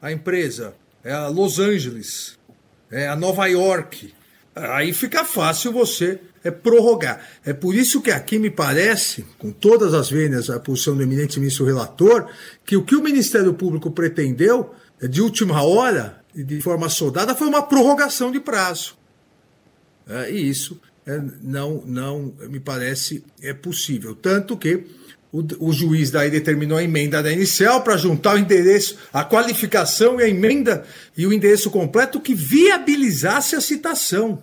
a 0.00 0.10
empresa, 0.10 0.74
é 1.02 1.12
a 1.12 1.28
Los 1.28 1.58
Angeles, 1.58 2.38
é 2.90 3.06
a 3.06 3.16
Nova 3.16 3.46
York. 3.46 4.14
Aí 4.54 4.94
fica 4.94 5.24
fácil 5.24 5.72
você 5.72 6.20
é 6.44 6.50
prorrogar. 6.50 7.26
É 7.44 7.52
por 7.52 7.74
isso 7.74 8.02
que 8.02 8.10
aqui 8.10 8.38
me 8.38 8.50
parece, 8.50 9.24
com 9.38 9.50
todas 9.50 9.94
as 9.94 10.10
vênias, 10.10 10.50
a 10.50 10.60
posição 10.60 10.94
do 10.94 11.02
eminente 11.02 11.40
ministro 11.40 11.64
relator, 11.64 12.28
que 12.64 12.76
o 12.76 12.84
que 12.84 12.94
o 12.94 13.02
Ministério 13.02 13.54
Público 13.54 13.90
pretendeu, 13.90 14.74
é, 15.00 15.08
de 15.08 15.22
última 15.22 15.62
hora 15.62 16.22
e 16.34 16.44
de 16.44 16.60
forma 16.60 16.88
soldada, 16.88 17.34
foi 17.34 17.48
uma 17.48 17.62
prorrogação 17.62 18.30
de 18.30 18.40
prazo. 18.40 18.96
É, 20.06 20.30
e 20.30 20.48
isso 20.48 20.80
é, 21.06 21.20
não, 21.42 21.82
não 21.86 22.34
me 22.48 22.60
parece 22.60 23.24
é 23.40 23.54
possível. 23.54 24.14
Tanto 24.14 24.56
que 24.56 24.84
o, 25.34 25.68
o 25.68 25.72
juiz 25.72 26.12
daí 26.12 26.30
determinou 26.30 26.78
a 26.78 26.84
emenda 26.84 27.20
da 27.20 27.32
inicial 27.32 27.82
para 27.82 27.96
juntar 27.96 28.36
o 28.36 28.38
endereço, 28.38 28.96
a 29.12 29.24
qualificação 29.24 30.20
e 30.20 30.22
a 30.22 30.28
emenda 30.28 30.84
e 31.16 31.26
o 31.26 31.32
endereço 31.32 31.72
completo 31.72 32.20
que 32.20 32.32
viabilizasse 32.32 33.56
a 33.56 33.60
citação. 33.60 34.40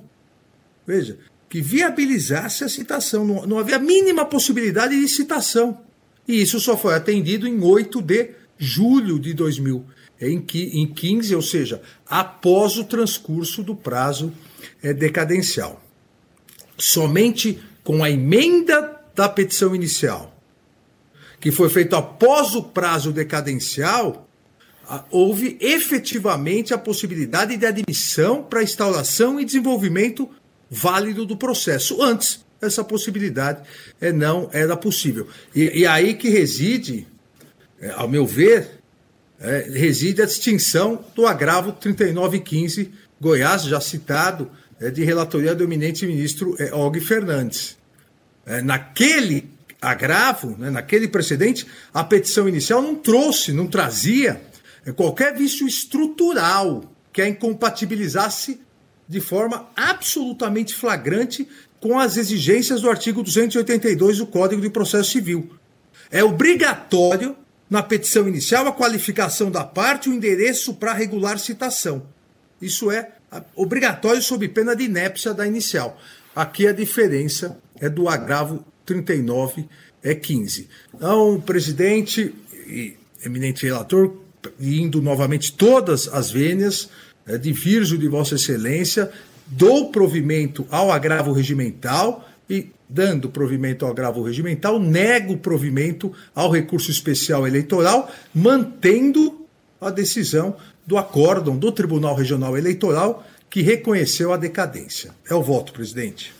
Veja, 0.86 1.18
que 1.48 1.62
viabilizasse 1.62 2.66
a 2.66 2.70
citação. 2.70 3.26
Não, 3.26 3.48
não 3.48 3.58
havia 3.58 3.78
a 3.78 3.80
mínima 3.80 4.26
possibilidade 4.26 5.00
de 5.00 5.08
citação. 5.08 5.80
E 6.28 6.42
isso 6.42 6.60
só 6.60 6.76
foi 6.76 6.94
atendido 6.94 7.48
em 7.48 7.64
8 7.64 8.02
de 8.02 8.32
julho 8.58 9.18
de 9.18 9.34
2000, 9.34 9.86
em, 10.20 10.46
em 10.74 10.88
15, 10.88 11.34
ou 11.34 11.42
seja, 11.42 11.82
após 12.06 12.78
o 12.78 12.84
transcurso 12.84 13.64
do 13.64 13.78
prazo 13.78 14.34
é, 14.84 14.94
decadencial. 14.94 15.82
Somente 16.78 17.64
com 17.82 18.04
a 18.04 18.12
emenda 18.12 19.00
da 19.16 19.30
petição 19.30 19.74
inicial 19.74 20.41
que 21.42 21.52
foi 21.52 21.70
feito 21.70 21.96
após 21.96 22.56
o 22.56 22.62
prazo 22.62 23.12
decadencial, 23.12 24.30
houve 25.10 25.58
efetivamente 25.60 26.74
a 26.74 26.78
possibilidade 26.78 27.58
de 27.58 27.66
admissão 27.66 28.44
para 28.44 28.64
instauração 28.64 29.40
e 29.40 29.46
desenvolvimento 29.46 30.30
válido 30.70 31.26
do 31.26 31.36
processo. 31.36 32.02
Antes, 32.02 32.46
essa 32.62 32.84
possibilidade 32.84 33.68
é, 34.00 34.12
não 34.12 34.50
era 34.54 34.78
possível. 34.78 35.28
E, 35.56 35.80
e 35.80 35.88
aí 35.88 36.14
que 36.14 36.30
reside, 36.30 37.08
é, 37.82 37.90
ao 37.92 38.08
meu 38.08 38.26
ver, 38.26 38.80
é, 39.40 39.68
reside 39.74 40.22
a 40.22 40.26
distinção 40.26 41.04
do 41.16 41.26
agravo 41.26 41.72
3915 41.72 42.92
Goiás, 43.20 43.64
já 43.64 43.82
citado, 43.82 44.50
é, 44.80 44.90
de 44.90 45.04
relatoria 45.04 45.56
do 45.56 45.64
eminente 45.64 46.06
ministro 46.06 46.56
Og 46.74 47.00
Fernandes. 47.00 47.80
Naquele 48.64 49.51
agravo, 49.82 50.56
né, 50.58 50.70
naquele 50.70 51.08
precedente, 51.08 51.66
a 51.94 52.04
petição 52.04 52.48
inicial 52.48 52.82
não 52.82 52.96
trouxe, 52.96 53.52
não 53.52 53.66
trazia 53.66 54.40
é, 54.86 54.92
qualquer 54.92 55.36
vício 55.36 55.68
estrutural 55.68 56.84
que 57.12 57.22
a 57.22 57.28
incompatibilizasse 57.28 58.62
de 59.08 59.20
forma 59.20 59.68
absolutamente 59.76 60.76
flagrante 60.76 61.48
com 61.80 62.00
as 62.00 62.16
exigências 62.16 62.82
do 62.82 62.90
artigo 62.90 63.24
282 63.24 64.20
do 64.20 64.28
Código 64.28 64.62
de 64.62 64.70
Processo 64.70 65.12
Civil. 65.12 65.58
É 66.12 66.24
obrigatório, 66.24 67.36
na 67.70 67.82
petição 67.82 68.28
inicial, 68.28 68.68
a 68.68 68.72
qualificação 68.72 69.50
da 69.50 69.64
parte 69.64 70.08
e 70.08 70.12
o 70.12 70.16
endereço 70.16 70.76
para 70.76 70.94
regular 70.94 71.40
citação. 71.40 72.06
Isso 72.62 72.92
é 72.92 73.14
obrigatório 73.56 74.22
sob 74.22 74.48
pena 74.50 74.76
de 74.76 74.84
inépcia 74.84 75.34
da 75.34 75.48
inicial. 75.48 76.00
Aqui 76.36 76.68
a 76.68 76.72
diferença 76.72 77.58
é 77.80 77.90
do 77.90 78.08
agravo 78.08 78.64
39 78.94 79.66
é 80.04 80.14
15. 80.14 80.68
Então, 80.94 81.40
presidente 81.40 82.34
e 82.68 82.96
eminente 83.24 83.66
relator, 83.66 84.16
indo 84.60 85.02
novamente 85.02 85.54
todas 85.54 86.08
as 86.08 86.32
vênias, 86.32 86.90
é, 87.26 87.38
divirjo 87.38 87.98
de 87.98 88.08
Vossa 88.08 88.36
Excelência, 88.36 89.12
dou 89.48 89.92
provimento 89.92 90.66
ao 90.70 90.92
agravo 90.92 91.32
regimental 91.32 92.28
e, 92.50 92.70
dando 92.90 93.30
provimento 93.30 93.86
ao 93.86 93.92
agravo 93.92 94.24
regimental, 94.24 94.80
nego 94.80 95.38
provimento 95.38 96.12
ao 96.34 96.50
recurso 96.50 96.92
especial 96.92 97.48
eleitoral, 97.48 98.12
mantendo 98.34 99.46
a 99.80 99.90
decisão 99.90 100.56
do 100.86 100.98
acórdão 100.98 101.58
do 101.58 101.72
Tribunal 101.72 102.16
Regional 102.16 102.58
Eleitoral 102.58 103.26
que 103.50 103.62
reconheceu 103.62 104.32
a 104.34 104.38
decadência. 104.38 105.12
É 105.30 105.36
o 105.36 105.44
voto, 105.44 105.74
presidente. 105.74 106.34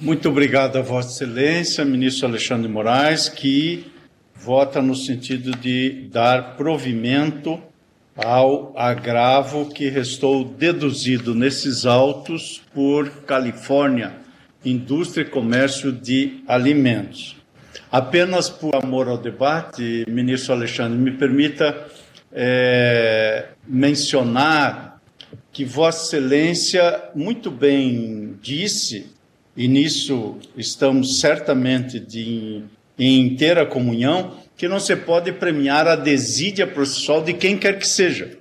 Muito 0.00 0.30
obrigado 0.30 0.78
a 0.78 0.80
Vossa 0.80 1.10
Excelência, 1.10 1.84
ministro 1.84 2.26
Alexandre 2.26 2.66
Moraes, 2.66 3.28
que 3.28 3.92
vota 4.34 4.80
no 4.80 4.94
sentido 4.94 5.50
de 5.50 6.08
dar 6.10 6.56
provimento 6.56 7.62
ao 8.16 8.72
agravo 8.78 9.68
que 9.68 9.90
restou 9.90 10.42
deduzido 10.42 11.34
nesses 11.34 11.84
autos 11.84 12.62
por 12.72 13.10
Califórnia, 13.26 14.14
Indústria 14.64 15.20
e 15.20 15.28
Comércio 15.28 15.92
de 15.92 16.42
Alimentos. 16.48 17.36
Apenas 17.92 18.48
por 18.48 18.74
amor 18.74 19.06
ao 19.06 19.18
debate, 19.18 20.06
ministro 20.08 20.54
Alexandre, 20.54 20.98
me 20.98 21.10
permita 21.10 21.88
é, 22.32 23.48
mencionar 23.68 24.98
que 25.52 25.62
Vossa 25.62 26.16
Excelência 26.16 27.10
muito 27.14 27.50
bem 27.50 28.38
disse 28.40 29.19
e 29.60 29.68
nisso 29.68 30.38
estamos 30.56 31.20
certamente 31.20 32.00
de, 32.00 32.62
em 32.98 33.20
inteira 33.26 33.66
comunhão, 33.66 34.38
que 34.56 34.66
não 34.66 34.80
se 34.80 34.96
pode 34.96 35.32
premiar 35.32 35.86
a 35.86 35.96
desídia 35.96 36.66
processual 36.66 37.22
de 37.22 37.34
quem 37.34 37.58
quer 37.58 37.78
que 37.78 37.86
seja, 37.86 38.38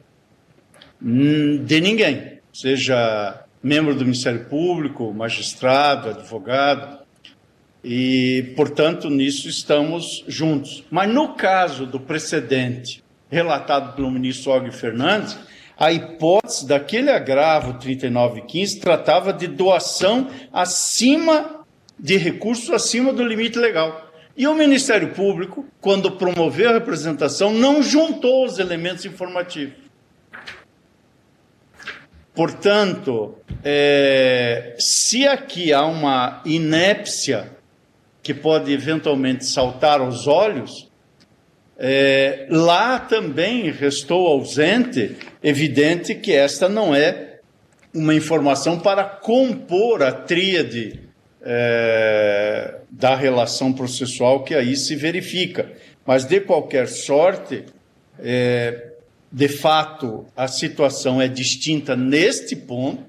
hum, 1.04 1.62
de 1.66 1.82
ninguém, 1.82 2.40
seja 2.54 3.44
membro 3.62 3.94
do 3.94 4.06
Ministério 4.06 4.46
Público, 4.46 5.14
magistrado, 5.14 6.08
advogado, 6.08 7.00
e, 7.84 8.54
portanto, 8.56 9.10
nisso 9.10 9.50
estamos 9.50 10.24
juntos. 10.26 10.86
Mas 10.90 11.14
no 11.14 11.34
caso 11.34 11.86
do 11.86 12.00
precedente 12.00 13.04
relatado 13.30 13.94
pelo 13.94 14.10
ministro 14.10 14.54
Og 14.54 14.72
Fernandes, 14.72 15.38
a 15.80 15.94
hipótese 15.94 16.68
daquele 16.68 17.10
agravo 17.10 17.80
3915 17.80 18.82
tratava 18.82 19.32
de 19.32 19.48
doação 19.48 20.28
acima 20.52 21.66
de 21.98 22.18
recursos 22.18 22.70
acima 22.70 23.14
do 23.14 23.24
limite 23.24 23.58
legal. 23.58 24.12
E 24.36 24.46
o 24.46 24.54
Ministério 24.54 25.14
Público, 25.14 25.66
quando 25.80 26.12
promoveu 26.12 26.70
a 26.70 26.74
representação, 26.74 27.54
não 27.54 27.82
juntou 27.82 28.46
os 28.46 28.60
elementos 28.60 29.06
informativos. 29.06 29.76
Portanto, 32.34 33.36
é, 33.64 34.76
se 34.78 35.26
aqui 35.28 35.74
há 35.74 35.86
uma 35.86 36.42
inépcia 36.46 37.52
que 38.22 38.34
pode 38.34 38.72
eventualmente 38.72 39.46
saltar 39.46 40.02
aos 40.02 40.28
olhos, 40.28 40.89
é, 41.82 42.46
lá 42.50 43.00
também 43.00 43.72
restou 43.72 44.28
ausente, 44.28 45.16
evidente 45.42 46.14
que 46.14 46.34
esta 46.34 46.68
não 46.68 46.94
é 46.94 47.40
uma 47.94 48.14
informação 48.14 48.78
para 48.78 49.06
compor 49.06 50.04
a 50.04 50.12
tríade 50.12 51.00
é, 51.42 52.76
da 52.92 53.16
relação 53.16 53.72
processual 53.72 54.44
que 54.44 54.54
aí 54.54 54.76
se 54.76 54.94
verifica. 54.96 55.72
Mas, 56.06 56.26
de 56.26 56.42
qualquer 56.42 56.88
sorte, 56.90 57.64
é, 58.20 58.90
de 59.32 59.48
fato, 59.48 60.26
a 60.36 60.50
situação 60.50 61.22
é 61.22 61.30
distinta 61.30 61.96
neste 61.96 62.58
ponto, 62.58 63.06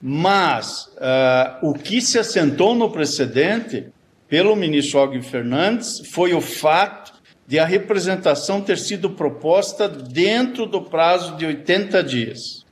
mas 0.00 0.86
uh, 0.96 1.70
o 1.70 1.72
que 1.72 2.02
se 2.02 2.18
assentou 2.18 2.74
no 2.74 2.90
precedente 2.90 3.86
pelo 4.28 4.54
ministro 4.54 5.00
Og 5.00 5.22
Fernandes 5.22 6.02
foi 6.10 6.34
o 6.34 6.40
fato 6.40 7.15
de 7.46 7.58
a 7.58 7.64
representação 7.64 8.60
ter 8.60 8.78
sido 8.78 9.10
proposta 9.10 9.88
dentro 9.88 10.66
do 10.66 10.82
prazo 10.82 11.36
de 11.36 11.46
80 11.46 12.02
dias. 12.02 12.66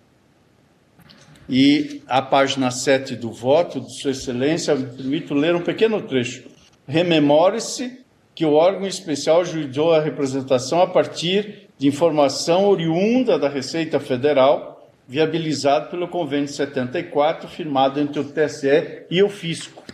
E 1.48 2.02
a 2.06 2.20
página 2.20 2.70
7 2.70 3.14
do 3.16 3.30
voto 3.30 3.80
de 3.80 4.00
Sua 4.00 4.10
Excelência, 4.10 4.74
me 4.74 4.86
permito 4.86 5.34
ler 5.34 5.54
um 5.54 5.60
pequeno 5.60 6.00
trecho. 6.00 6.44
Rememore-se 6.86 8.00
que 8.34 8.44
o 8.44 8.54
órgão 8.54 8.86
especial 8.86 9.44
juizou 9.44 9.92
a 9.92 10.00
representação 10.00 10.82
a 10.82 10.86
partir 10.86 11.68
de 11.78 11.86
informação 11.86 12.66
oriunda 12.66 13.38
da 13.38 13.48
Receita 13.48 14.00
Federal, 14.00 14.90
viabilizado 15.06 15.90
pelo 15.90 16.08
Convênio 16.08 16.48
74, 16.48 17.48
firmado 17.48 18.00
entre 18.00 18.18
o 18.18 18.24
TSE 18.24 19.04
e 19.10 19.22
o 19.22 19.28
Fisco. 19.28 19.84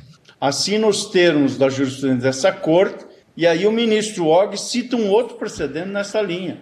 Assim, 0.41 0.79
nos 0.79 1.07
termos 1.07 1.59
da 1.59 1.69
jurisprudência 1.69 2.23
dessa 2.23 2.53
Corte, 2.53 3.10
e 3.41 3.47
aí 3.47 3.67
o 3.67 3.73
ministro 3.73 4.27
Og 4.27 4.55
cita 4.59 4.97
um 4.97 5.09
outro 5.09 5.39
precedente 5.39 5.89
nessa 5.89 6.21
linha. 6.21 6.59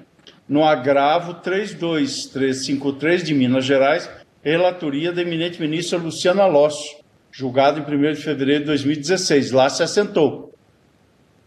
No 0.49 0.63
agravo 0.63 1.35
32353 1.43 3.25
de 3.25 3.35
Minas 3.35 3.65
Gerais, 3.65 4.09
relatoria 4.41 5.11
da 5.11 5.21
eminente 5.21 5.61
ministra 5.61 5.99
Luciana 5.99 6.47
Lócio, 6.47 6.99
julgado 7.33 7.81
em 7.81 7.83
1 7.83 8.13
de 8.13 8.23
fevereiro 8.23 8.61
de 8.61 8.67
2016. 8.67 9.51
Lá 9.51 9.69
se 9.69 9.83
assentou. 9.83 10.55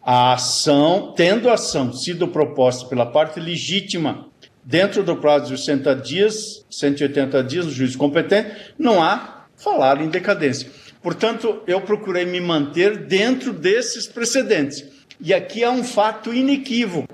A 0.03 0.33
ação, 0.33 1.13
tendo 1.15 1.49
a 1.49 1.53
ação 1.53 1.93
sido 1.93 2.27
proposta 2.27 2.89
pela 2.89 3.05
parte 3.05 3.39
legítima 3.39 4.27
dentro 4.61 5.01
do 5.01 5.15
prazo 5.15 5.55
de 5.55 5.61
60 5.61 5.95
dias, 5.95 6.65
180 6.69 7.41
dias, 7.41 7.65
no 7.65 7.71
juiz 7.71 7.95
competente, 7.95 8.73
não 8.77 9.01
há 9.01 9.45
falar 9.55 10.01
em 10.01 10.09
decadência. 10.09 10.69
Portanto, 11.01 11.61
eu 11.65 11.79
procurei 11.79 12.25
me 12.25 12.41
manter 12.41 13.05
dentro 13.07 13.53
desses 13.53 14.07
precedentes. 14.07 15.00
E 15.21 15.33
aqui 15.33 15.63
há 15.63 15.69
um 15.69 15.83
fato 15.83 16.33
inequívoco, 16.33 17.13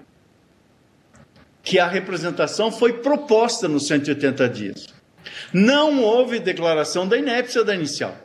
que 1.61 1.77
a 1.77 1.87
representação 1.87 2.71
foi 2.71 2.93
proposta 2.93 3.67
nos 3.67 3.87
180 3.87 4.47
dias. 4.47 4.87
Não 5.51 6.01
houve 6.01 6.39
declaração 6.39 7.05
da 7.05 7.17
inépcia 7.17 7.65
da 7.65 7.75
inicial. 7.75 8.15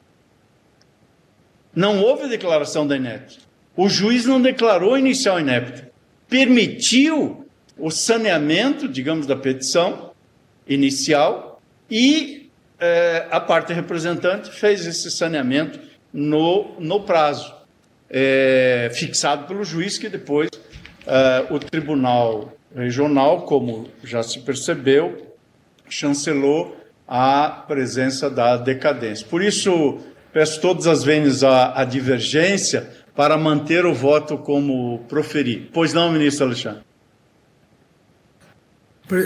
Não 1.75 2.01
houve 2.01 2.29
declaração 2.29 2.87
da 2.87 2.97
inépcia. 2.97 3.41
O 3.77 3.89
juiz 3.89 4.25
não 4.25 4.41
declarou 4.41 4.97
inicial 4.97 5.41
inepta, 5.41 5.91
permitiu 6.29 7.49
o 7.77 7.91
saneamento, 7.91 8.87
digamos, 8.87 9.27
da 9.27 9.35
petição 9.35 10.13
inicial 10.69 11.61
e 11.91 12.51
é, 12.79 13.27
a 13.31 13.41
parte 13.41 13.73
representante 13.73 14.51
fez 14.51 14.87
esse 14.87 15.11
saneamento 15.11 15.81
no, 16.13 16.79
no 16.79 17.01
prazo 17.01 17.62
é, 18.13 18.91
fixado 18.93 19.47
pelo 19.47 19.65
juiz, 19.65 19.97
que 19.97 20.09
depois 20.11 20.51
é, 21.07 21.47
o 21.51 21.59
Tribunal 21.59 22.53
Regional, 22.77 23.43
como 23.43 23.89
já 24.05 24.23
se 24.23 24.41
percebeu, 24.41 25.35
chancelou 25.89 26.77
a 27.09 27.65
presença 27.67 28.31
da 28.31 28.57
decadência. 28.57 29.27
Por 29.29 29.43
isso, 29.43 29.99
peço 30.33 30.61
todas 30.61 30.87
as 30.87 31.03
vezes 31.03 31.43
a, 31.43 31.85
divergência 31.85 32.89
para 33.15 33.37
manter 33.37 33.85
o 33.85 33.93
voto 33.93 34.39
como 34.39 35.01
proferido. 35.09 35.69
Pois 35.73 35.93
não, 35.93 36.11
ministro 36.11 36.47
Alexandre? 36.47 36.83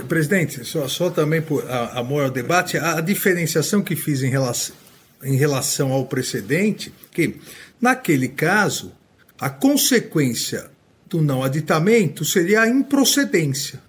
Presidente, 0.08 0.64
só, 0.64 0.88
só 0.88 1.10
também 1.10 1.40
por 1.40 1.64
amor 1.70 2.24
ao 2.24 2.30
debate, 2.30 2.76
a, 2.76 2.98
a 2.98 3.00
diferenciação 3.00 3.82
que 3.82 3.94
fiz 3.94 4.20
em 4.22 4.30
relação, 4.30 4.74
em 5.22 5.36
relação 5.36 5.92
ao 5.92 6.06
precedente, 6.06 6.92
que 7.12 7.36
naquele 7.80 8.28
caso, 8.28 8.92
a 9.38 9.50
consequência 9.50 10.70
do 11.08 11.20
não 11.22 11.42
aditamento 11.42 12.24
seria 12.24 12.62
a 12.62 12.68
improcedência. 12.68 13.80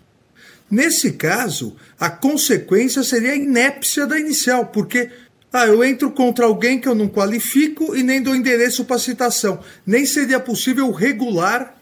Nesse 0.70 1.14
caso, 1.14 1.76
a 2.00 2.10
consequência 2.10 3.04
seria 3.04 3.32
a 3.32 3.36
inépcia 3.36 4.06
da 4.06 4.20
inicial, 4.20 4.68
porque 4.68 5.10
ah, 5.52 5.66
eu 5.66 5.84
entro 5.84 6.12
contra 6.12 6.46
alguém 6.46 6.80
que 6.80 6.88
eu 6.88 6.94
não 6.94 7.08
qualifico 7.08 7.96
e 7.96 8.04
nem 8.04 8.22
dou 8.22 8.36
endereço 8.36 8.84
para 8.84 9.00
citação. 9.00 9.64
Nem 9.86 10.06
seria 10.06 10.40
possível 10.40 10.92
regular 10.92 11.76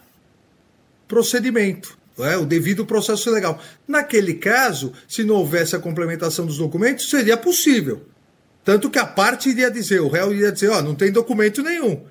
procedimento, 1.08 1.98
é, 2.18 2.36
o 2.36 2.46
devido 2.46 2.86
processo 2.86 3.30
legal. 3.30 3.60
Naquele 3.86 4.34
caso, 4.34 4.92
se 5.08 5.24
não 5.24 5.36
houvesse 5.36 5.74
a 5.74 5.80
complementação 5.80 6.46
dos 6.46 6.58
documentos, 6.58 7.10
seria 7.10 7.36
possível. 7.36 8.02
Tanto 8.66 8.90
que 8.90 8.98
a 8.98 9.06
parte 9.06 9.48
iria 9.48 9.70
dizer, 9.70 10.00
o 10.00 10.08
réu 10.08 10.34
iria 10.34 10.50
dizer, 10.50 10.70
ó, 10.70 10.80
oh, 10.80 10.82
não 10.82 10.96
tem 10.96 11.12
documento 11.12 11.62
nenhum. 11.62 12.02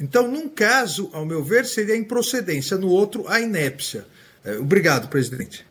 Então, 0.00 0.26
num 0.26 0.48
caso, 0.48 1.08
ao 1.12 1.24
meu 1.24 1.40
ver, 1.40 1.64
seria 1.64 1.94
a 1.94 1.96
improcedência, 1.96 2.76
no 2.76 2.88
outro, 2.88 3.28
a 3.28 3.40
inépcia. 3.40 4.04
É, 4.44 4.56
obrigado, 4.58 5.08
presidente. 5.08 5.64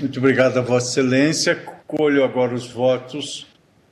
Muito 0.00 0.18
obrigado 0.18 0.58
a 0.58 0.62
Vossa 0.62 0.90
Excelência. 0.90 1.54
Colho 1.86 2.24
agora 2.24 2.56
os 2.56 2.72
votos 2.72 3.46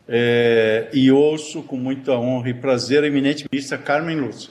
é, 0.08 0.88
e 0.92 1.08
ouço 1.12 1.62
com 1.62 1.76
muita 1.76 2.14
honra 2.14 2.48
e 2.48 2.54
prazer 2.54 3.04
a 3.04 3.06
eminente 3.06 3.46
ministra 3.48 3.78
Carmen 3.78 4.18
Lúcia. 4.18 4.50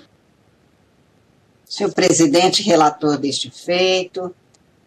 Senhor 1.65 1.91
presidente, 1.91 2.63
relator 2.63 3.17
deste 3.17 3.51
feito, 3.51 4.33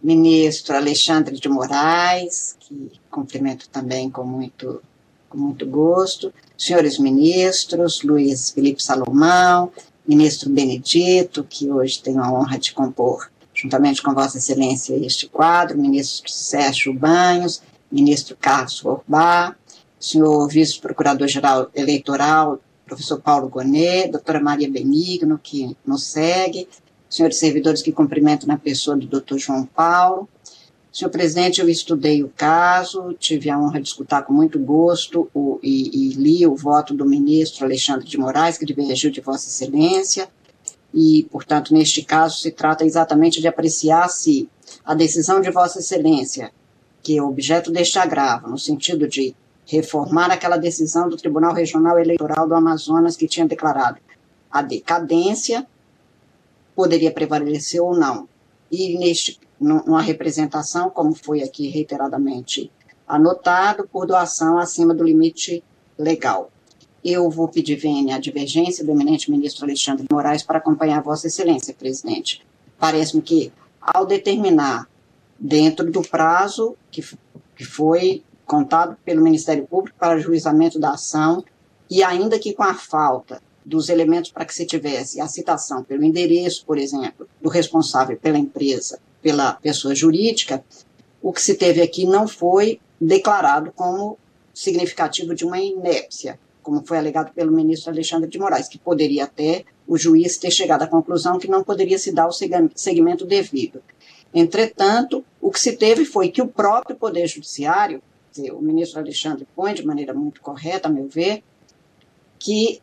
ministro 0.02 0.74
Alexandre 0.74 1.38
de 1.38 1.46
Moraes, 1.46 2.56
que 2.58 2.90
cumprimento 3.10 3.68
também 3.68 4.08
com 4.08 4.24
muito 4.24 4.80
com 5.30 5.38
muito 5.38 5.64
gosto, 5.64 6.34
senhores 6.58 6.98
ministros, 6.98 8.02
Luiz 8.02 8.50
Felipe 8.50 8.82
Salomão, 8.82 9.72
ministro 10.06 10.50
Benedito, 10.50 11.46
que 11.48 11.70
hoje 11.70 12.02
tenho 12.02 12.20
a 12.20 12.30
honra 12.32 12.58
de 12.58 12.72
compor, 12.72 13.30
juntamente 13.54 14.02
com 14.02 14.12
Vossa 14.12 14.38
Excelência, 14.38 14.94
este 14.96 15.28
quadro, 15.28 15.78
ministro 15.78 16.30
Sérgio 16.30 16.92
Banhos, 16.92 17.62
ministro 17.90 18.36
Carlos 18.38 18.80
Forbá, 18.80 19.54
senhor 20.00 20.48
vice-procurador-geral 20.48 21.70
eleitoral, 21.74 22.58
professor 22.84 23.20
Paulo 23.20 23.48
Gonet, 23.48 24.10
doutora 24.10 24.40
Maria 24.40 24.68
Benigno, 24.68 25.38
que 25.40 25.76
nos 25.86 26.04
segue, 26.04 26.68
senhores 27.08 27.38
servidores 27.38 27.82
que 27.82 27.92
cumprimento 27.92 28.48
na 28.48 28.58
pessoa 28.58 28.96
do 28.96 29.06
doutor 29.06 29.38
João 29.38 29.64
Paulo, 29.64 30.28
Senhor 30.92 31.10
presidente, 31.10 31.60
eu 31.60 31.68
estudei 31.68 32.24
o 32.24 32.32
caso, 32.36 33.14
tive 33.14 33.48
a 33.48 33.56
honra 33.56 33.80
de 33.80 33.86
escutar 33.86 34.22
com 34.22 34.32
muito 34.32 34.58
gosto 34.58 35.30
o, 35.32 35.60
e, 35.62 36.08
e, 36.08 36.14
li 36.14 36.44
o 36.44 36.56
voto 36.56 36.92
do 36.92 37.06
ministro 37.06 37.64
Alexandre 37.64 38.04
de 38.04 38.18
Moraes, 38.18 38.58
que 38.58 38.66
divergiu 38.66 39.08
de 39.08 39.20
Vossa 39.20 39.48
Excelência, 39.48 40.28
e, 40.92 41.28
portanto, 41.30 41.72
neste 41.72 42.02
caso, 42.02 42.40
se 42.40 42.50
trata 42.50 42.84
exatamente 42.84 43.40
de 43.40 43.46
apreciar 43.46 44.08
se 44.08 44.48
a 44.84 44.92
decisão 44.92 45.40
de 45.40 45.48
Vossa 45.52 45.78
Excelência, 45.78 46.50
que 47.00 47.16
é 47.16 47.22
objeto 47.22 47.70
deste 47.70 47.96
agravo, 48.00 48.48
no 48.48 48.58
sentido 48.58 49.06
de 49.06 49.32
reformar 49.64 50.32
aquela 50.32 50.56
decisão 50.56 51.08
do 51.08 51.16
Tribunal 51.16 51.54
Regional 51.54 52.00
Eleitoral 52.00 52.48
do 52.48 52.54
Amazonas 52.56 53.16
que 53.16 53.28
tinha 53.28 53.46
declarado 53.46 53.98
a 54.50 54.60
decadência, 54.60 55.64
poderia 56.74 57.12
prevalecer 57.12 57.80
ou 57.80 57.96
não. 57.96 58.28
E 58.70 58.96
neste 58.98 59.38
numa 59.60 60.00
representação, 60.00 60.88
como 60.88 61.14
foi 61.14 61.42
aqui 61.42 61.68
reiteradamente 61.68 62.72
anotado, 63.06 63.86
por 63.86 64.06
doação 64.06 64.58
acima 64.58 64.94
do 64.94 65.04
limite 65.04 65.62
legal. 65.98 66.50
Eu 67.04 67.28
vou 67.28 67.48
pedir 67.48 67.76
vênia 67.76 68.16
a 68.16 68.20
divergência 68.20 68.84
do 68.84 68.90
eminente 68.90 69.30
ministro 69.30 69.64
Alexandre 69.64 70.06
de 70.06 70.14
Moraes 70.14 70.42
para 70.42 70.58
acompanhar 70.58 71.02
Vossa 71.02 71.26
Excelência, 71.26 71.74
presidente. 71.74 72.46
Parece-me 72.78 73.20
que, 73.20 73.52
ao 73.80 74.06
determinar, 74.06 74.88
dentro 75.38 75.90
do 75.90 76.02
prazo 76.02 76.76
que, 76.90 77.02
que 77.56 77.64
foi 77.64 78.22
contado 78.46 78.96
pelo 79.04 79.22
Ministério 79.22 79.66
Público 79.66 79.96
para 79.98 80.18
juizamento 80.18 80.78
da 80.78 80.92
ação, 80.92 81.44
e 81.88 82.02
ainda 82.02 82.38
que 82.38 82.52
com 82.52 82.62
a 82.62 82.74
falta 82.74 83.42
dos 83.64 83.88
elementos 83.88 84.30
para 84.30 84.44
que 84.44 84.54
se 84.54 84.66
tivesse 84.66 85.20
a 85.20 85.28
citação 85.28 85.84
pelo 85.84 86.04
endereço, 86.04 86.64
por 86.64 86.78
exemplo, 86.78 87.28
do 87.40 87.48
responsável 87.48 88.16
pela 88.16 88.38
empresa 88.38 88.98
pela 89.22 89.52
pessoa 89.54 89.94
jurídica, 89.94 90.64
o 91.22 91.32
que 91.32 91.42
se 91.42 91.54
teve 91.54 91.82
aqui 91.82 92.06
não 92.06 92.26
foi 92.26 92.80
declarado 93.00 93.72
como 93.72 94.18
significativo 94.54 95.34
de 95.34 95.44
uma 95.44 95.60
inépcia, 95.60 96.38
como 96.62 96.84
foi 96.86 96.98
alegado 96.98 97.32
pelo 97.32 97.52
ministro 97.52 97.90
Alexandre 97.90 98.28
de 98.28 98.38
Moraes, 98.38 98.68
que 98.68 98.78
poderia 98.78 99.24
até 99.24 99.64
o 99.86 99.96
juiz 99.96 100.38
ter 100.38 100.50
chegado 100.50 100.82
à 100.82 100.86
conclusão 100.86 101.38
que 101.38 101.48
não 101.48 101.64
poderia 101.64 101.98
se 101.98 102.12
dar 102.12 102.28
o 102.28 102.32
segmento 102.32 103.24
devido. 103.24 103.82
Entretanto, 104.32 105.24
o 105.40 105.50
que 105.50 105.58
se 105.58 105.72
teve 105.72 106.04
foi 106.04 106.28
que 106.28 106.40
o 106.40 106.46
próprio 106.46 106.96
Poder 106.96 107.26
Judiciário, 107.26 108.02
o 108.52 108.60
ministro 108.60 109.00
Alexandre 109.00 109.46
põe 109.56 109.74
de 109.74 109.84
maneira 109.84 110.14
muito 110.14 110.40
correta, 110.40 110.88
a 110.88 110.90
meu 110.90 111.08
ver, 111.08 111.42
que, 112.38 112.80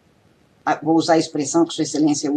vou 0.82 0.96
usar 0.96 1.14
a 1.14 1.18
expressão 1.18 1.66
que 1.66 1.74
Sua 1.74 1.84
Excelência 1.84 2.32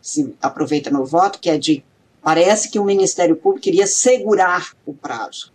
se 0.00 0.34
aproveita 0.40 0.90
no 0.90 1.04
voto, 1.04 1.38
que 1.38 1.50
é 1.50 1.58
de 1.58 1.84
Parece 2.26 2.68
que 2.68 2.80
o 2.80 2.84
Ministério 2.84 3.36
Público 3.36 3.62
queria 3.62 3.86
segurar 3.86 4.74
o 4.84 4.92
prazo, 4.92 5.52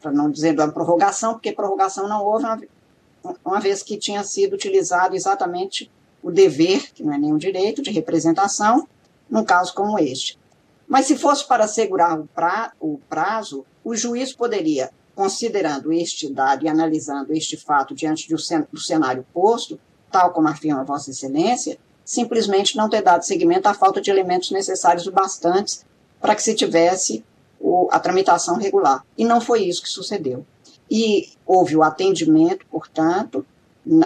para 0.00 0.12
não 0.12 0.30
dizer 0.30 0.54
uma 0.54 0.70
prorrogação, 0.70 1.32
porque 1.32 1.50
prorrogação 1.50 2.08
não 2.08 2.24
houve, 2.24 2.44
uma, 2.44 3.36
uma 3.44 3.58
vez 3.58 3.82
que 3.82 3.96
tinha 3.96 4.22
sido 4.22 4.52
utilizado 4.52 5.16
exatamente 5.16 5.90
o 6.22 6.30
dever, 6.30 6.92
que 6.92 7.02
não 7.02 7.12
é 7.12 7.18
nenhum 7.18 7.36
direito, 7.36 7.82
de 7.82 7.90
representação, 7.90 8.86
num 9.28 9.42
caso 9.42 9.74
como 9.74 9.98
este. 9.98 10.38
Mas 10.86 11.06
se 11.06 11.16
fosse 11.16 11.44
para 11.44 11.66
segurar 11.66 12.20
o, 12.20 12.28
pra, 12.28 12.72
o 12.78 13.00
prazo, 13.08 13.66
o 13.82 13.96
juiz 13.96 14.32
poderia, 14.32 14.90
considerando 15.16 15.92
este 15.92 16.32
dado 16.32 16.64
e 16.64 16.68
analisando 16.68 17.32
este 17.32 17.56
fato 17.56 17.96
diante 17.96 18.28
do, 18.28 18.38
cenário 18.78 19.26
posto, 19.34 19.76
tal 20.12 20.30
como 20.32 20.48
afirma 20.48 20.84
Vossa 20.84 21.10
Excelência, 21.10 21.78
simplesmente 22.04 22.76
não 22.76 22.88
ter 22.88 23.02
dado 23.02 23.24
seguimento 23.24 23.68
à 23.68 23.74
falta 23.74 24.00
de 24.00 24.10
elementos 24.10 24.50
necessários 24.50 25.06
o 25.06 25.12
bastantes 25.12 25.84
para 26.20 26.34
que 26.34 26.42
se 26.42 26.54
tivesse 26.54 27.24
o, 27.58 27.88
a 27.90 27.98
tramitação 27.98 28.56
regular. 28.56 29.04
E 29.16 29.24
não 29.24 29.40
foi 29.40 29.64
isso 29.64 29.82
que 29.82 29.88
sucedeu. 29.88 30.44
E 30.90 31.30
houve 31.46 31.76
o 31.76 31.82
atendimento, 31.82 32.66
portanto, 32.70 33.46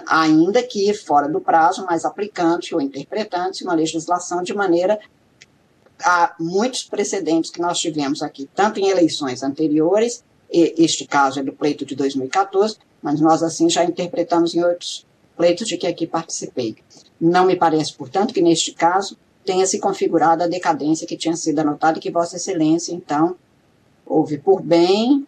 ainda 0.07 0.63
que 0.63 0.93
fora 0.95 1.29
do 1.29 1.41
prazo, 1.41 1.85
mas 1.89 2.05
aplicando-se 2.05 2.75
ou 2.75 2.81
interpretando-se 2.81 3.65
uma 3.65 3.75
legislação 3.75 4.43
de 4.43 4.55
maneira 4.55 4.99
a 6.03 6.35
muitos 6.39 6.85
precedentes 6.85 7.51
que 7.51 7.61
nós 7.61 7.79
tivemos 7.79 8.23
aqui, 8.23 8.49
tanto 8.55 8.79
em 8.79 8.89
eleições 8.89 9.43
anteriores, 9.43 10.23
este 10.51 11.07
caso 11.07 11.41
é 11.41 11.43
do 11.43 11.53
pleito 11.53 11.85
de 11.85 11.95
2014, 11.95 12.77
mas 13.03 13.21
nós 13.21 13.43
assim 13.43 13.69
já 13.69 13.85
interpretamos 13.85 14.55
em 14.55 14.63
outros 14.63 15.06
pleitos 15.37 15.69
de 15.69 15.77
que 15.77 15.87
aqui 15.87 16.07
participei. 16.07 16.77
Não 17.21 17.47
me 17.47 17.57
parece, 17.57 17.93
portanto, 17.93 18.33
que 18.33 18.41
neste 18.41 18.73
caso 18.73 19.17
tenha 19.45 19.67
se 19.67 19.79
configurado 19.79 20.43
a 20.43 20.49
decadência 20.49 21.07
que 21.07 21.17
tinha 21.17 21.37
sido 21.37 21.59
anotada 21.61 21.99
e 21.99 22.01
que 22.01 22.11
Vossa 22.11 22.37
Excelência, 22.37 22.93
então, 22.93 23.37
houve 24.05 24.39
por 24.39 24.63
bem 24.63 25.27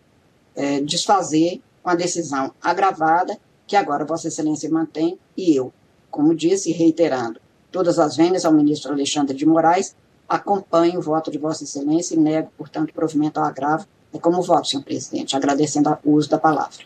é, 0.57 0.81
desfazer 0.81 1.61
com 1.83 1.91
a 1.91 1.95
decisão 1.95 2.53
agravada 2.61 3.39
que 3.67 3.77
agora 3.77 4.05
Vossa 4.05 4.29
Excelência 4.29 4.69
mantém 4.71 5.19
e 5.37 5.55
eu, 5.55 5.73
como 6.11 6.35
disse, 6.35 6.73
reiterando 6.73 7.41
todas 7.71 7.99
as 7.99 8.17
vendas 8.17 8.45
ao 8.45 8.53
ministro 8.53 8.93
Alexandre 8.93 9.37
de 9.37 9.47
Moraes, 9.47 9.95
acompanho 10.29 10.99
o 10.99 11.03
voto 11.03 11.31
de 11.31 11.39
Vossa 11.39 11.65
Excelência 11.65 12.15
e 12.15 12.19
nego, 12.19 12.51
portanto, 12.57 12.93
provimento 12.93 13.39
ao 13.39 13.47
agravo. 13.47 13.87
É 14.13 14.19
como 14.19 14.43
voto, 14.43 14.69
senhor 14.69 14.83
presidente, 14.83 15.37
agradecendo 15.37 15.97
o 16.03 16.13
uso 16.13 16.31
da 16.31 16.39
palavra. 16.39 16.79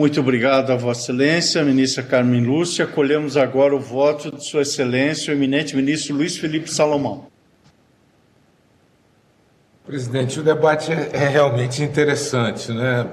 Muito 0.00 0.18
obrigado 0.18 0.72
a 0.72 0.76
Vossa 0.76 1.12
Excelência, 1.12 1.62
ministra 1.62 2.02
Carmen 2.02 2.42
Lúcia. 2.42 2.86
Acolhemos 2.86 3.36
agora 3.36 3.76
o 3.76 3.78
voto 3.78 4.34
de 4.34 4.42
Sua 4.42 4.62
Excelência, 4.62 5.30
o 5.30 5.36
eminente 5.36 5.76
ministro 5.76 6.16
Luiz 6.16 6.38
Felipe 6.38 6.72
Salomão. 6.72 7.26
Presidente, 9.84 10.40
o 10.40 10.42
debate 10.42 10.90
é, 10.90 11.28
realmente 11.28 11.82
interessante, 11.82 12.72
né? 12.72 13.06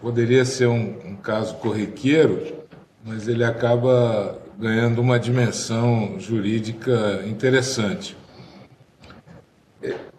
Poderia 0.00 0.44
ser 0.44 0.68
um, 0.68 0.96
um 1.06 1.16
caso 1.16 1.56
corriqueiro, 1.56 2.62
mas 3.04 3.26
ele 3.26 3.42
acaba 3.42 4.38
ganhando 4.56 5.00
uma 5.00 5.18
dimensão 5.18 6.20
jurídica 6.20 7.20
interessante. 7.26 8.16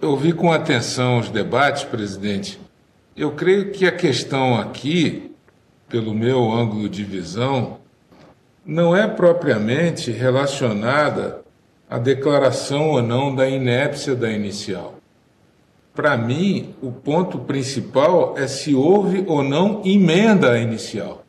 Eu 0.01 0.17
vi 0.17 0.33
com 0.33 0.51
atenção 0.51 1.19
os 1.19 1.29
debates, 1.29 1.85
presidente. 1.85 2.59
Eu 3.15 3.33
creio 3.33 3.71
que 3.71 3.85
a 3.85 3.91
questão 3.91 4.59
aqui, 4.59 5.31
pelo 5.87 6.15
meu 6.15 6.51
ângulo 6.51 6.89
de 6.89 7.03
visão, 7.03 7.77
não 8.65 8.95
é 8.95 9.07
propriamente 9.07 10.09
relacionada 10.09 11.41
à 11.87 11.99
declaração 11.99 12.89
ou 12.89 13.03
não 13.03 13.35
da 13.35 13.47
inépcia 13.47 14.15
da 14.15 14.31
inicial. 14.31 14.95
Para 15.93 16.17
mim, 16.17 16.73
o 16.81 16.91
ponto 16.91 17.37
principal 17.37 18.33
é 18.35 18.47
se 18.47 18.73
houve 18.73 19.23
ou 19.27 19.43
não 19.43 19.83
emenda 19.85 20.57
inicial. 20.57 21.23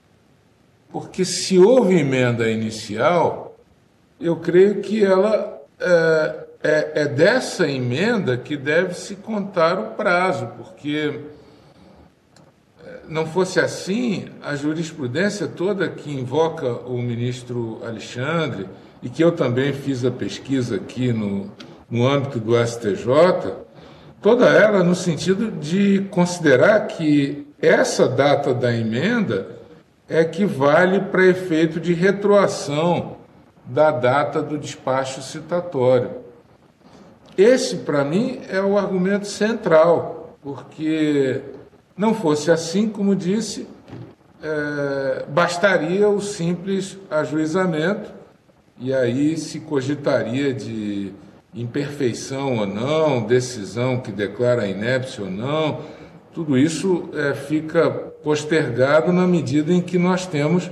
Porque 0.91 1.22
se 1.22 1.59
houve 1.59 1.99
emenda 1.99 2.51
inicial, 2.51 3.59
eu 4.18 4.37
creio 4.37 4.80
que 4.80 5.05
ela 5.05 5.61
é, 5.78 6.45
é, 6.62 6.93
é 7.03 7.07
dessa 7.09 7.68
emenda 7.68 8.39
que 8.39 8.57
deve 8.57 8.95
se 8.95 9.16
contar 9.16 9.78
o 9.78 9.91
prazo, 9.91 10.47
porque 10.57 11.20
não 13.09 13.27
fosse 13.27 13.61
assim, 13.61 14.27
a 14.43 14.55
jurisprudência 14.55 15.47
toda 15.47 15.89
que 15.89 16.11
invoca 16.11 16.67
o 16.87 16.99
ministro 16.99 17.81
Alexandre, 17.85 18.67
e 19.03 19.09
que 19.11 19.23
eu 19.23 19.33
também 19.33 19.73
fiz 19.75 20.03
a 20.05 20.11
pesquisa 20.11 20.77
aqui 20.77 21.13
no, 21.13 21.51
no 21.91 22.09
âmbito 22.09 22.41
do 22.41 22.57
STJ, 22.57 23.53
toda 24.23 24.47
ela 24.47 24.83
no 24.83 24.95
sentido 24.95 25.51
de 25.51 26.07
considerar 26.11 26.87
que 26.87 27.47
essa 27.61 28.09
data 28.09 28.55
da 28.55 28.75
emenda 28.75 29.59
é 30.09 30.25
que 30.25 30.47
vale 30.47 31.01
para 31.01 31.27
efeito 31.27 31.79
de 31.79 31.93
retroação 31.93 33.19
da 33.67 33.91
data 33.91 34.43
do 34.43 34.59
despacho 34.59 35.23
citatório. 35.23 36.11
Esse, 37.37 37.77
para 37.77 38.05
mim, 38.05 38.41
é 38.49 38.61
o 38.61 38.79
argumento 38.79 39.27
central, 39.27 40.37
porque 40.43 41.43
não 41.97 42.15
fosse 42.15 42.51
assim, 42.51 42.89
como 42.89 43.15
disse, 43.15 43.67
é, 44.43 45.25
bastaria 45.29 46.09
o 46.09 46.21
simples 46.21 46.99
ajuizamento, 47.11 48.13
e 48.79 48.93
aí 48.93 49.37
se 49.37 49.61
cogitaria 49.61 50.53
de 50.53 51.13
imperfeição 51.55 52.59
ou 52.59 52.67
não, 52.67 53.23
decisão 53.25 54.01
que 54.01 54.11
declara 54.11 54.67
inépcia 54.67 55.25
ou 55.25 55.31
não, 55.31 55.81
tudo 56.33 56.59
isso 56.59 57.09
é, 57.15 57.33
fica 57.35 57.89
postergado 57.91 59.13
na 59.13 59.27
medida 59.27 59.73
em 59.73 59.81
que 59.81 59.97
nós 59.97 60.27
temos 60.27 60.71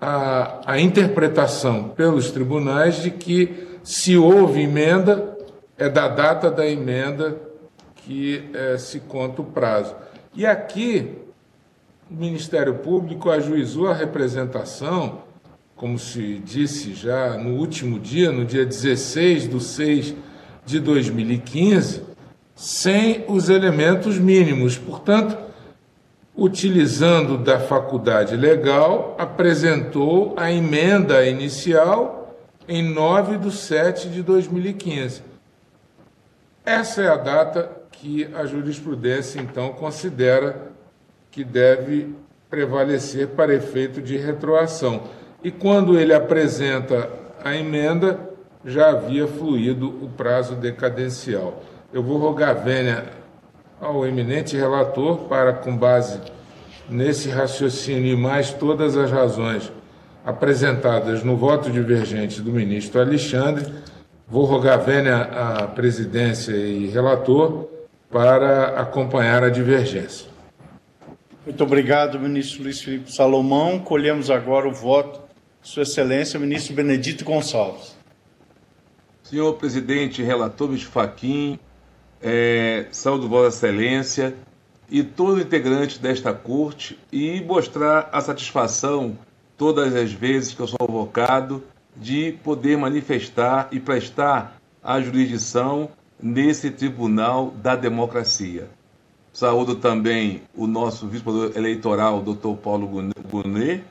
a, 0.00 0.72
a 0.72 0.80
interpretação 0.80 1.90
pelos 1.90 2.30
tribunais 2.30 3.02
de 3.02 3.10
que 3.10 3.68
se 3.84 4.16
houve 4.16 4.62
emenda, 4.62 5.36
é 5.76 5.88
da 5.88 6.08
data 6.08 6.50
da 6.50 6.66
emenda 6.66 7.36
que 7.96 8.50
é, 8.54 8.78
se 8.78 9.00
conta 9.00 9.42
o 9.42 9.44
prazo. 9.44 9.94
E 10.34 10.46
aqui, 10.46 11.18
o 12.10 12.14
Ministério 12.14 12.76
Público 12.76 13.30
ajuizou 13.30 13.88
a 13.88 13.94
representação, 13.94 15.24
como 15.76 15.98
se 15.98 16.38
disse 16.38 16.94
já 16.94 17.36
no 17.36 17.56
último 17.56 17.98
dia, 17.98 18.32
no 18.32 18.46
dia 18.46 18.64
16 18.64 19.50
de 19.50 19.62
6 19.62 20.14
de 20.64 20.80
2015, 20.80 22.02
sem 22.54 23.26
os 23.28 23.50
elementos 23.50 24.18
mínimos. 24.18 24.78
Portanto, 24.78 25.36
utilizando 26.34 27.36
da 27.36 27.60
faculdade 27.60 28.34
legal, 28.34 29.14
apresentou 29.18 30.32
a 30.38 30.50
emenda 30.50 31.26
inicial 31.26 32.38
em 32.66 32.82
9 32.82 33.36
de 33.36 33.52
7 33.52 34.08
de 34.08 34.22
2015. 34.22 35.22
Essa 36.64 37.02
é 37.02 37.08
a 37.08 37.16
data 37.16 37.81
que 38.02 38.28
a 38.34 38.44
jurisprudência, 38.44 39.40
então, 39.40 39.68
considera 39.74 40.72
que 41.30 41.44
deve 41.44 42.12
prevalecer 42.50 43.28
para 43.28 43.54
efeito 43.54 44.02
de 44.02 44.16
retroação. 44.16 45.04
E 45.42 45.52
quando 45.52 45.96
ele 45.96 46.12
apresenta 46.12 47.08
a 47.44 47.54
emenda, 47.54 48.18
já 48.64 48.90
havia 48.90 49.28
fluído 49.28 49.86
o 50.04 50.08
prazo 50.08 50.56
decadencial. 50.56 51.62
Eu 51.92 52.02
vou 52.02 52.18
rogar 52.18 52.64
vênia 52.64 53.04
ao 53.80 54.04
eminente 54.04 54.56
relator 54.56 55.28
para, 55.28 55.52
com 55.52 55.76
base 55.76 56.20
nesse 56.90 57.28
raciocínio 57.28 58.12
e 58.12 58.16
mais 58.16 58.52
todas 58.52 58.96
as 58.96 59.12
razões 59.12 59.70
apresentadas 60.24 61.22
no 61.22 61.36
voto 61.36 61.70
divergente 61.70 62.40
do 62.40 62.50
ministro 62.50 63.00
Alexandre, 63.00 63.64
Vou 64.32 64.46
rogar 64.46 64.80
vênia 64.80 65.24
à 65.24 65.66
presidência 65.66 66.52
e 66.52 66.86
relator 66.86 67.68
para 68.12 68.78
acompanhar 68.78 69.42
a 69.42 69.48
divergência. 69.48 70.30
Muito 71.46 71.64
obrigado, 71.64 72.20
ministro 72.20 72.62
Luiz 72.62 72.80
Felipe 72.82 73.10
Salomão. 73.10 73.78
Colhemos 73.78 74.30
agora 74.30 74.68
o 74.68 74.72
voto 74.72 75.20
de 75.62 75.68
Sua 75.68 75.82
Excelência, 75.82 76.38
ministro 76.38 76.74
Benedito 76.74 77.24
Gonçalves. 77.24 77.96
Senhor 79.24 79.54
presidente, 79.54 80.22
relator 80.22 80.68
Luiz 80.68 80.82
Faquim, 80.82 81.58
é, 82.20 82.86
saúdo 82.92 83.28
Vossa 83.28 83.66
Excelência 83.66 84.34
e 84.90 85.02
todo 85.02 85.40
integrante 85.40 85.98
desta 85.98 86.34
corte 86.34 86.98
e 87.10 87.40
mostrar 87.40 88.10
a 88.12 88.20
satisfação 88.20 89.18
todas 89.56 89.96
as 89.96 90.12
vezes 90.12 90.52
que 90.52 90.60
eu 90.60 90.66
sou 90.66 90.78
convocado 90.78 91.64
de 91.96 92.32
poder 92.44 92.76
manifestar 92.76 93.68
e 93.72 93.80
prestar 93.80 94.60
a 94.82 95.00
jurisdição 95.00 95.88
nesse 96.22 96.70
tribunal 96.70 97.50
da 97.62 97.74
democracia. 97.74 98.68
Saúdo 99.32 99.76
também 99.76 100.42
o 100.54 100.66
nosso 100.66 101.08
vice-presidente 101.08 101.58
eleitoral, 101.58 102.22
doutor 102.22 102.56
Paulo 102.58 102.86
Gunet, 102.86 103.82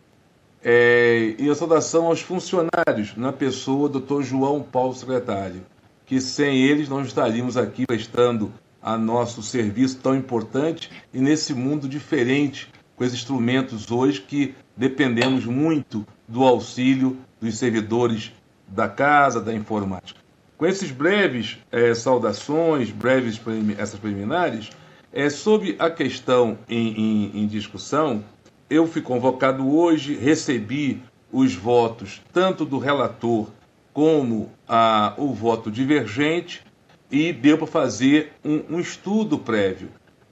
é, 0.63 1.36
e 1.38 1.49
a 1.49 1.55
saudação 1.55 2.05
aos 2.05 2.21
funcionários, 2.21 3.17
na 3.17 3.34
pessoa 3.34 3.89
do 3.89 3.99
doutor 3.99 4.23
João 4.23 4.61
Paulo, 4.61 4.93
secretário, 4.93 5.63
que 6.05 6.21
sem 6.21 6.61
eles 6.61 6.88
não 6.88 7.01
estaríamos 7.01 7.57
aqui 7.57 7.88
prestando 7.88 8.53
a 8.82 8.97
nosso 8.97 9.41
serviço 9.41 9.97
tão 9.97 10.15
importante 10.15 10.91
e 11.13 11.19
nesse 11.19 11.53
mundo 11.53 11.89
diferente, 11.89 12.71
com 12.95 13.03
esses 13.03 13.17
instrumentos 13.17 13.89
hoje 13.89 14.21
que 14.21 14.53
dependemos 14.77 15.45
muito 15.45 16.05
do 16.27 16.43
auxílio 16.43 17.17
dos 17.41 17.57
servidores 17.57 18.32
da 18.67 18.88
casa, 18.88 19.41
da 19.41 19.53
informática. 19.53 20.20
Com 20.62 20.68
esses 20.68 20.91
breves 20.91 21.57
é, 21.72 21.91
saudações, 21.95 22.91
breves 22.91 23.41
essas 23.80 23.99
preliminares, 23.99 24.70
é, 25.12 25.28
sobre 25.28 25.76
a 25.80 25.89
questão 25.89 26.55
em, 26.70 27.32
em, 27.34 27.41
em 27.41 27.47
discussão, 27.47 28.24
eu 28.70 28.86
fui 28.86 29.01
convocado 29.01 29.76
hoje, 29.76 30.14
recebi 30.14 31.01
os 31.32 31.55
votos 31.55 32.22
tanto 32.32 32.64
do 32.64 32.78
relator 32.78 33.47
como 33.91 34.51
a, 34.68 35.16
o 35.18 35.34
voto 35.34 35.72
divergente 35.72 36.62
e 37.09 37.34
deu 37.34 37.57
para 37.57 37.66
fazer 37.66 38.32
um, 38.45 38.76
um, 38.76 38.80
estudo 38.80 39.39
prévio. 39.39 39.89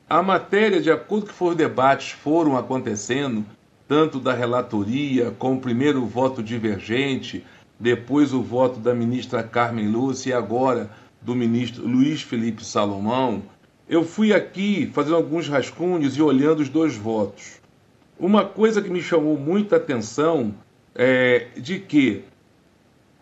A 0.08 0.22
matéria, 0.22 0.80
de 0.80 0.92
acordo 0.92 1.26
com 1.26 1.34
que 1.34 1.44
os 1.44 1.56
debates 1.56 2.12
foram 2.12 2.56
acontecendo, 2.56 3.44
tanto 3.88 4.20
da 4.20 4.36
relatoria, 4.36 5.32
com 5.32 5.56
o 5.56 5.60
primeiro 5.60 6.06
voto 6.06 6.44
divergente, 6.44 7.44
depois 7.80 8.34
o 8.34 8.42
voto 8.42 8.80
da 8.80 8.94
ministra 8.94 9.42
Carmen 9.42 9.88
Lúcia 9.88 10.32
e 10.32 10.34
agora 10.34 10.90
do 11.22 11.34
ministro 11.34 11.88
Luiz 11.88 12.22
Felipe 12.22 12.66
Salomão, 12.66 13.44
eu 13.88 14.04
fui 14.04 14.34
aqui 14.34 14.92
fazendo 14.94 15.16
alguns 15.16 15.48
rascunhos 15.48 16.18
e 16.18 16.22
olhando 16.22 16.60
os 16.60 16.70
dois 16.70 16.96
votos. 16.96 17.60
Uma 18.20 18.46
coisa 18.46 18.82
que 18.82 18.90
me 18.90 19.02
chamou 19.02 19.38
muita 19.38 19.78
atenção 19.78 20.54
é 20.94 21.48
de 21.56 21.80
que 21.80 22.24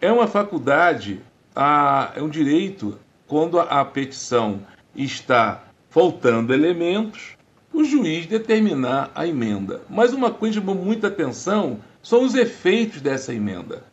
é 0.01 0.11
uma 0.11 0.27
faculdade, 0.27 1.21
a, 1.55 2.11
é 2.15 2.21
um 2.21 2.29
direito, 2.29 2.97
quando 3.27 3.59
a, 3.59 3.63
a 3.63 3.85
petição 3.85 4.61
está 4.95 5.63
faltando 5.89 6.53
elementos, 6.53 7.37
o 7.71 7.83
juiz 7.83 8.25
determinar 8.25 9.11
a 9.13 9.27
emenda. 9.27 9.81
Mas 9.89 10.13
uma 10.13 10.31
coisa 10.31 10.59
que 10.59 10.65
chamou 10.65 10.83
muita 10.83 11.07
atenção 11.07 11.79
são 12.01 12.23
os 12.23 12.33
efeitos 12.35 13.01
dessa 13.01 13.33
emenda. 13.33 13.83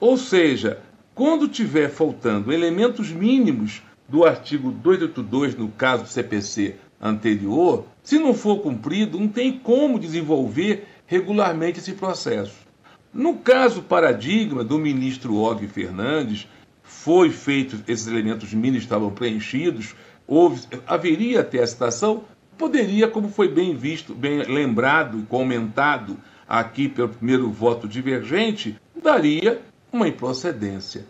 Ou 0.00 0.16
seja, 0.16 0.80
quando 1.14 1.46
tiver 1.46 1.90
faltando 1.90 2.50
elementos 2.50 3.12
mínimos 3.12 3.82
do 4.08 4.24
artigo 4.24 4.72
282, 4.72 5.54
no 5.54 5.68
caso 5.68 6.04
do 6.04 6.08
CPC, 6.08 6.76
anterior, 6.98 7.84
se 8.02 8.18
não 8.18 8.32
for 8.32 8.60
cumprido, 8.60 9.20
não 9.20 9.28
tem 9.28 9.58
como 9.58 9.98
desenvolver 9.98 10.88
regularmente 11.06 11.80
esse 11.80 11.92
processo. 11.92 12.56
No 13.12 13.34
caso 13.38 13.82
paradigma 13.82 14.64
do 14.64 14.78
ministro 14.78 15.36
Og 15.36 15.66
Fernandes, 15.68 16.48
foi 16.82 17.30
feito, 17.30 17.82
esses 17.86 18.06
elementos 18.06 18.54
mínimos 18.54 18.84
estavam 18.84 19.10
preenchidos, 19.10 19.94
houve, 20.26 20.62
haveria 20.86 21.40
até 21.40 21.62
a 21.62 21.66
citação, 21.66 22.24
poderia, 22.56 23.06
como 23.08 23.28
foi 23.28 23.48
bem 23.48 23.76
visto, 23.76 24.14
bem 24.14 24.42
lembrado 24.44 25.26
comentado 25.28 26.16
aqui 26.48 26.88
pelo 26.88 27.08
primeiro 27.08 27.50
voto 27.50 27.86
divergente, 27.86 28.76
daria 29.02 29.60
uma 29.92 30.08
improcedência. 30.08 31.04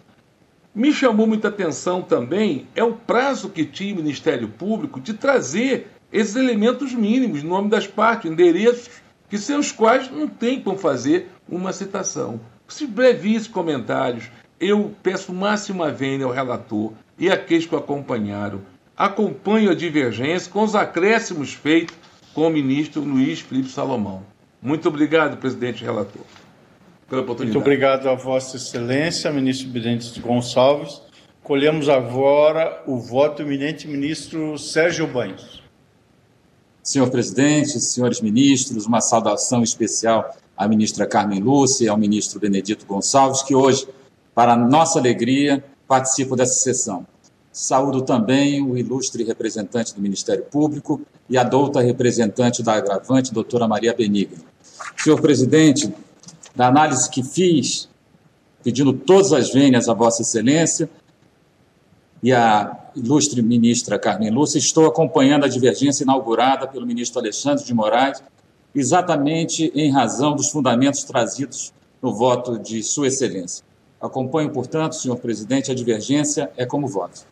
Me 0.75 0.93
chamou 0.93 1.27
muita 1.27 1.49
atenção 1.49 2.01
também 2.01 2.69
é 2.75 2.85
o 2.85 2.93
prazo 2.93 3.51
que 3.51 3.65
tinha 3.65 3.93
o 3.93 3.97
Ministério 3.97 4.49
Público 4.49 5.01
de 5.01 5.15
trazer 5.15 5.89
esses 6.13 6.37
elementos 6.37 6.95
mínimos, 6.95 7.43
nome 7.43 7.69
das 7.69 7.87
partes, 7.87 8.31
endereços, 8.31 8.89
que 9.29 9.37
sem 9.37 9.57
os 9.57 9.73
quais 9.73 10.11
não 10.11 10.29
tem 10.29 10.61
como 10.61 10.79
fazer 10.79 11.29
uma 11.49 11.73
citação. 11.73 12.41
Esses 12.69 12.89
brevíssimos 12.89 13.49
comentários, 13.49 14.31
eu 14.61 14.95
peço 15.03 15.33
máxima 15.33 15.91
vênia 15.91 16.27
ao 16.27 16.33
relator 16.33 16.93
e 17.19 17.29
àqueles 17.29 17.67
que 17.67 17.75
o 17.75 17.79
acompanharam. 17.79 18.61
Acompanho 18.97 19.71
a 19.71 19.75
divergência 19.75 20.53
com 20.53 20.63
os 20.63 20.75
acréscimos 20.75 21.53
feitos 21.53 21.97
com 22.33 22.47
o 22.47 22.51
ministro 22.51 23.03
Luiz 23.03 23.41
Felipe 23.41 23.71
Salomão. 23.71 24.23
Muito 24.63 24.89
obrigado, 24.89 25.37
presidente 25.37 25.83
relator 25.83 26.23
pela 27.11 27.23
oportunidade. 27.23 27.57
Muito 27.57 27.67
obrigado 27.67 28.09
a 28.09 28.15
Vossa 28.15 28.57
Excelência, 28.57 29.33
ministro 29.33 29.69
Benedito 29.69 30.21
Gonçalves. 30.21 31.03
Colhemos 31.43 31.89
agora 31.89 32.85
o 32.87 32.99
voto 32.99 33.43
do 33.43 33.43
eminente 33.43 33.89
ministro 33.89 34.57
Sérgio 34.57 35.09
Banhos. 35.09 35.61
Senhor 36.83 37.11
presidente, 37.11 37.81
senhores 37.81 38.21
ministros, 38.21 38.87
uma 38.87 39.01
saudação 39.01 39.63
especial 39.63 40.35
à 40.57 40.69
ministra 40.69 41.05
Carmen 41.05 41.41
Lúcia 41.41 41.85
e 41.85 41.89
ao 41.89 41.99
ministro 41.99 42.39
Benedito 42.39 42.87
Gonçalves, 42.87 43.43
que 43.43 43.55
hoje, 43.55 43.89
para 44.33 44.57
nossa 44.57 45.01
alegria, 45.01 45.65
participam 45.89 46.37
dessa 46.37 46.61
sessão. 46.61 47.05
Saúdo 47.53 48.03
também 48.03 48.63
o 48.63 48.79
ilustre 48.79 49.25
representante 49.25 49.93
do 49.95 50.01
Ministério 50.01 50.45
Público 50.45 51.01
e 51.29 51.37
a 51.37 51.43
douta 51.43 51.81
representante 51.81 52.63
da 52.63 52.75
agravante, 52.75 53.35
doutora 53.35 53.67
Maria 53.67 53.93
Benigno. 53.93 54.45
Senhor 54.97 55.21
presidente, 55.21 55.93
da 56.55 56.67
análise 56.69 57.09
que 57.09 57.23
fiz, 57.23 57.89
pedindo 58.63 58.93
todas 58.93 59.33
as 59.33 59.53
vênias 59.53 59.89
a 59.89 59.95
Vossa 59.95 60.23
Excelência 60.23 60.89
e 62.23 62.33
a 62.33 62.77
ilustre 62.95 63.41
ministra 63.41 63.99
Carmen 63.99 64.31
Lúcia, 64.31 64.59
estou 64.59 64.87
acompanhando 64.87 65.45
a 65.45 65.49
divergência 65.49 66.05
inaugurada 66.05 66.67
pelo 66.67 66.87
ministro 66.87 67.21
Alexandre 67.21 67.65
de 67.65 67.73
Moraes, 67.73 68.23
exatamente 68.75 69.73
em 69.75 69.91
razão 69.91 70.35
dos 70.35 70.51
fundamentos 70.51 71.05
trazidos 71.05 71.73
no 72.03 72.13
voto 72.13 72.59
de 72.59 72.83
Sua 72.83 73.09
Excelência. 73.09 73.65
Acompanho, 74.01 74.51
portanto, 74.51 74.95
senhor 74.95 75.17
presidente, 75.17 75.71
a 75.71 75.75
divergência 75.75 76.51
é 76.57 76.65
como 76.65 76.87
voto. 76.87 77.27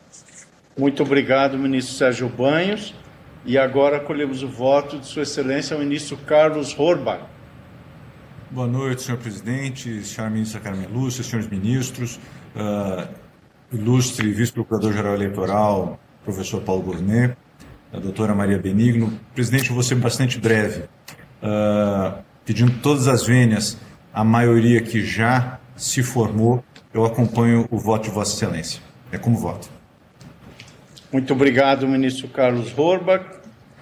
Muito 0.77 1.03
obrigado, 1.03 1.59
ministro 1.59 1.95
Sérgio 1.95 2.29
Banhos. 2.29 2.95
E 3.45 3.57
agora 3.57 3.99
colhemos 3.99 4.43
o 4.43 4.49
voto 4.49 4.99
de 4.99 5.07
Sua 5.07 5.23
Excelência, 5.23 5.77
o 5.77 5.81
ministro 5.81 6.17
Carlos 6.19 6.79
Horbach. 6.79 7.23
Boa 8.51 8.67
noite, 8.67 9.03
senhor 9.03 9.19
presidente, 9.19 10.03
senhora 10.03 10.33
ministra 10.33 10.59
Carmen 10.59 10.89
Lúcia, 10.91 11.23
senhores 11.23 11.51
ministros, 11.51 12.19
uh, 12.57 13.07
ilustre 13.71 14.33
vice-procurador-geral 14.33 15.15
eleitoral, 15.15 16.01
professor 16.25 16.63
Paulo 16.63 16.83
Gourmet, 16.83 17.37
a 17.93 17.99
doutora 17.99 18.35
Maria 18.35 18.59
Benigno. 18.59 19.13
Presidente, 19.35 19.69
eu 19.69 19.75
vou 19.75 19.83
ser 19.83 19.97
bastante 19.97 20.41
breve, 20.41 20.85
uh, 21.43 22.23
pedindo 22.47 22.73
todas 22.81 23.07
as 23.07 23.27
vênias 23.27 23.77
à 24.15 24.25
maioria 24.25 24.81
que 24.81 25.05
já 25.05 25.61
se 25.77 26.03
formou, 26.03 26.65
eu 26.95 27.05
acompanho 27.05 27.69
o 27.71 27.79
voto 27.79 28.05
de 28.05 28.11
Vossa 28.11 28.35
Excelência. 28.35 28.81
É 29.13 29.19
como 29.19 29.37
voto. 29.37 29.69
Muito 31.13 31.35
obrigado, 31.35 31.87
ministro 31.87 32.29
Carlos 32.29 32.73
Horbach. 32.77 33.27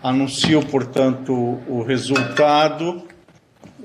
Anuncio, 0.02 0.60
portanto, 0.66 1.32
o 1.68 1.84
resultado 1.84 3.06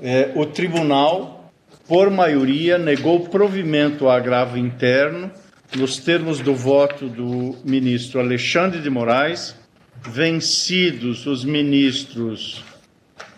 é, 0.02 0.32
o 0.34 0.44
tribunal, 0.44 1.52
por 1.86 2.10
maioria, 2.10 2.76
negou 2.76 3.20
provimento 3.20 4.06
ao 4.06 4.10
agravo 4.10 4.58
interno 4.58 5.30
nos 5.76 5.96
termos 5.96 6.40
do 6.40 6.54
voto 6.54 7.08
do 7.08 7.56
ministro 7.64 8.20
Alexandre 8.20 8.80
de 8.80 8.90
Moraes, 8.90 9.54
vencidos 10.02 11.24
os 11.26 11.44
ministros 11.44 12.64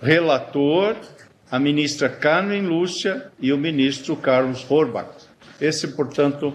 relator, 0.03 0.97
a 1.51 1.59
ministra 1.59 2.09
Carmen 2.09 2.63
Lúcia 2.63 3.31
e 3.39 3.53
o 3.53 3.59
ministro 3.59 4.17
Carlos 4.17 4.67
Horbach. 4.69 5.11
Esse, 5.61 5.89
portanto, 5.89 6.55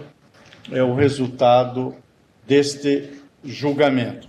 é 0.70 0.82
o 0.82 0.94
resultado 0.94 1.94
deste 2.46 3.10
julgamento. 3.44 4.28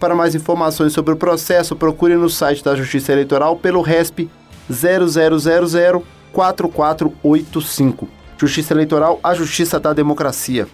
Para 0.00 0.14
mais 0.14 0.34
informações 0.34 0.92
sobre 0.92 1.14
o 1.14 1.16
processo, 1.16 1.76
procure 1.76 2.16
no 2.16 2.28
site 2.28 2.64
da 2.64 2.74
Justiça 2.74 3.12
Eleitoral 3.12 3.56
pelo 3.56 3.82
RESP 3.82 4.28
0000 4.70 6.04
4485. 6.32 8.08
Justiça 8.38 8.72
Eleitoral, 8.74 9.20
a 9.22 9.34
justiça 9.34 9.78
da 9.78 9.92
democracia. 9.92 10.66